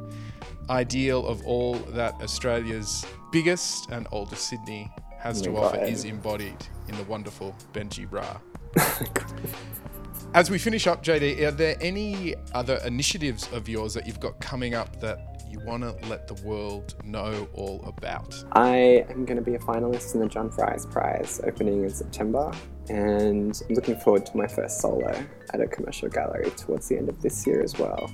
ideal 0.71 1.27
of 1.27 1.45
all 1.47 1.75
that 1.75 2.15
Australia's 2.23 3.05
biggest 3.33 3.91
and 3.91 4.07
oldest 4.13 4.49
Sydney 4.49 4.91
has 5.19 5.41
to 5.43 5.57
offer 5.57 5.83
is 5.83 6.05
embodied 6.05 6.57
in 6.89 6.97
the 6.97 7.05
wonderful 7.05 7.55
Benji 7.73 8.11
Ra. 8.11 8.39
As 10.35 10.51
we 10.51 10.59
finish 10.59 10.87
up, 10.87 11.03
JD, 11.03 11.41
are 11.47 11.51
there 11.51 11.77
any 11.81 12.35
other 12.53 12.79
initiatives 12.85 13.51
of 13.53 13.69
yours 13.69 13.95
that 13.95 14.07
you've 14.07 14.21
got 14.21 14.39
coming 14.41 14.75
up 14.75 15.01
that 15.01 15.43
you 15.49 15.59
want 15.61 15.83
to 15.83 16.09
let 16.09 16.29
the 16.29 16.35
world 16.47 16.95
know 17.03 17.49
all 17.55 17.83
about? 17.87 18.45
I 18.53 19.07
am 19.09 19.25
going 19.25 19.39
to 19.39 19.43
be 19.43 19.55
a 19.55 19.59
finalist 19.59 20.15
in 20.15 20.21
the 20.21 20.29
John 20.29 20.51
Fries 20.51 20.85
Prize 20.85 21.41
opening 21.45 21.83
in 21.83 21.91
September, 21.91 22.53
and 22.89 23.61
I'm 23.69 23.75
looking 23.75 23.97
forward 23.97 24.27
to 24.27 24.37
my 24.37 24.47
first 24.47 24.81
solo 24.81 25.13
at 25.53 25.61
a 25.61 25.67
commercial 25.67 26.09
gallery 26.09 26.51
towards 26.51 26.89
the 26.89 26.97
end 26.97 27.09
of 27.09 27.21
this 27.23 27.47
year 27.47 27.63
as 27.63 27.79
well. 27.79 28.11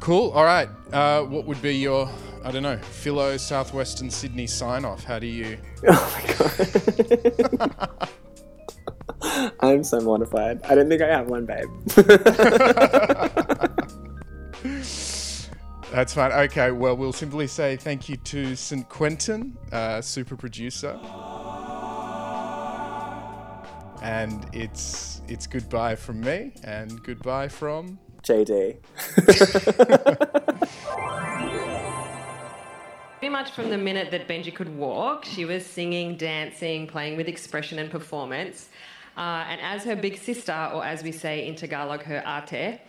Cool. 0.00 0.30
All 0.30 0.44
right. 0.44 0.68
Uh, 0.92 1.22
what 1.22 1.44
would 1.46 1.60
be 1.60 1.76
your, 1.76 2.08
I 2.44 2.50
don't 2.50 2.62
know, 2.62 2.78
Philo 2.78 3.36
Southwestern 3.36 4.10
Sydney 4.10 4.46
sign 4.46 4.84
off? 4.84 5.04
How 5.04 5.18
do 5.18 5.26
you? 5.26 5.58
Oh 5.88 6.14
my 6.14 7.56
god. 7.58 8.08
I'm 9.60 9.84
so 9.84 10.00
mortified. 10.00 10.62
I 10.64 10.74
don't 10.74 10.88
think 10.88 11.02
I 11.02 11.08
have 11.08 11.28
one, 11.28 11.44
babe. 11.44 11.66
That's 15.92 16.14
fine. 16.14 16.32
Okay. 16.32 16.70
Well, 16.70 16.96
we'll 16.96 17.12
simply 17.12 17.46
say 17.46 17.76
thank 17.76 18.08
you 18.08 18.16
to 18.16 18.54
St. 18.54 18.88
Quentin, 18.88 19.56
uh, 19.72 20.00
super 20.00 20.36
producer. 20.36 20.98
And 24.02 24.46
it's 24.52 25.22
it's 25.28 25.46
goodbye 25.46 25.96
from 25.96 26.20
me 26.20 26.52
and 26.64 27.02
goodbye 27.02 27.48
from 27.48 27.98
JD. 28.22 28.76
Pretty 33.18 33.32
much 33.32 33.50
from 33.50 33.68
the 33.70 33.78
minute 33.78 34.10
that 34.12 34.28
Benji 34.28 34.54
could 34.54 34.74
walk, 34.76 35.24
she 35.24 35.44
was 35.44 35.66
singing, 35.66 36.16
dancing, 36.16 36.86
playing 36.86 37.16
with 37.16 37.26
expression 37.26 37.78
and 37.78 37.90
performance. 37.90 38.68
Uh, 39.16 39.44
and 39.48 39.60
as 39.60 39.82
her 39.82 39.96
big 39.96 40.16
sister, 40.16 40.70
or 40.72 40.84
as 40.84 41.02
we 41.02 41.10
say 41.10 41.46
in 41.48 41.56
Tagalog, 41.56 42.04
her 42.04 42.22
ate, 42.24 42.80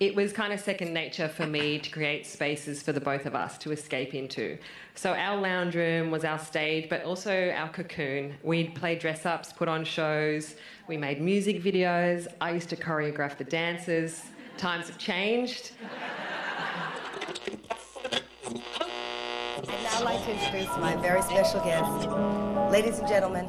it 0.00 0.14
was 0.14 0.32
kind 0.32 0.52
of 0.52 0.60
second 0.60 0.94
nature 0.94 1.26
for 1.26 1.44
me 1.44 1.76
to 1.78 1.90
create 1.90 2.24
spaces 2.24 2.80
for 2.82 2.92
the 2.92 3.00
both 3.00 3.26
of 3.26 3.34
us 3.34 3.58
to 3.58 3.72
escape 3.72 4.14
into. 4.14 4.56
So 4.94 5.12
our 5.12 5.40
lounge 5.40 5.74
room 5.74 6.12
was 6.12 6.24
our 6.24 6.38
stage, 6.38 6.88
but 6.88 7.02
also 7.02 7.50
our 7.50 7.68
cocoon. 7.68 8.34
We'd 8.44 8.76
play 8.76 8.94
dress 8.94 9.26
ups, 9.26 9.52
put 9.52 9.66
on 9.66 9.84
shows, 9.84 10.54
we 10.86 10.96
made 10.96 11.20
music 11.20 11.60
videos. 11.62 12.28
I 12.40 12.52
used 12.52 12.68
to 12.70 12.76
choreograph 12.76 13.38
the 13.38 13.44
dances. 13.44 14.24
Times 14.56 14.86
have 14.86 14.98
changed. 14.98 15.72
I'd 19.56 19.82
now 19.82 20.04
like 20.04 20.24
to 20.24 20.32
introduce 20.32 20.76
my 20.78 20.94
very 20.96 21.22
special 21.22 21.60
guest. 21.60 22.08
Ladies 22.70 23.00
and 23.00 23.08
gentlemen, 23.08 23.46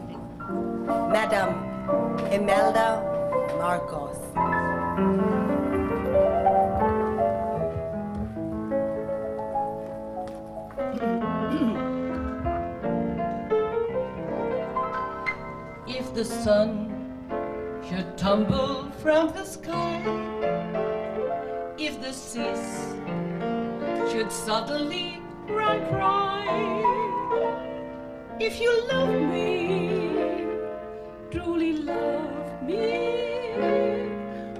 Madame 1.12 1.64
Imelda 2.32 3.04
Marcos. 3.60 4.29
The 16.20 16.26
sun 16.26 16.70
should 17.88 18.18
tumble 18.18 18.92
from 19.02 19.32
the 19.32 19.46
sky, 19.46 20.02
if 21.78 22.02
the 22.02 22.12
seas 22.12 22.94
should 24.12 24.30
suddenly 24.30 25.22
run 25.48 25.80
dry, 25.94 26.44
if 28.38 28.60
you 28.60 28.70
love 28.92 29.16
me, 29.32 30.44
truly 31.32 31.72
love 31.78 32.64
me, 32.64 33.56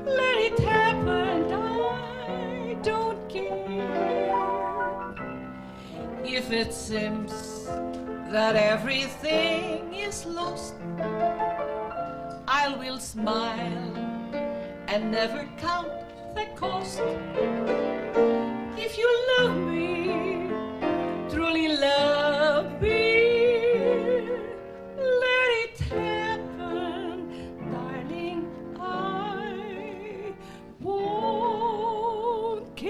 let 0.06 0.38
it 0.48 0.60
happen, 0.60 1.52
I 1.52 2.78
don't 2.84 3.20
care. 3.28 4.32
If 6.24 6.54
it 6.54 6.74
seems 6.74 7.66
that 8.32 8.56
everything 8.56 9.94
is 9.94 10.24
lost, 10.26 10.76
I 12.62 12.76
will 12.76 13.00
smile 13.00 13.96
and 14.90 15.12
never 15.12 15.48
count 15.58 15.88
the 16.36 16.46
cost. 16.58 17.00
If 18.78 18.98
you 18.98 19.10
love 19.38 19.56
me, 19.56 20.50
truly 21.30 21.70
love 21.70 22.82
me, 22.82 24.28
let 25.24 25.50
it 25.64 25.80
happen, 25.88 27.32
darling. 27.72 28.52
I 28.78 30.34
won't 30.82 32.82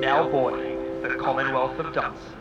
Now 0.00 0.28
boy, 0.28 0.76
the 1.02 1.16
Commonwealth 1.18 1.80
of 1.80 1.92
Dunces. 1.92 2.31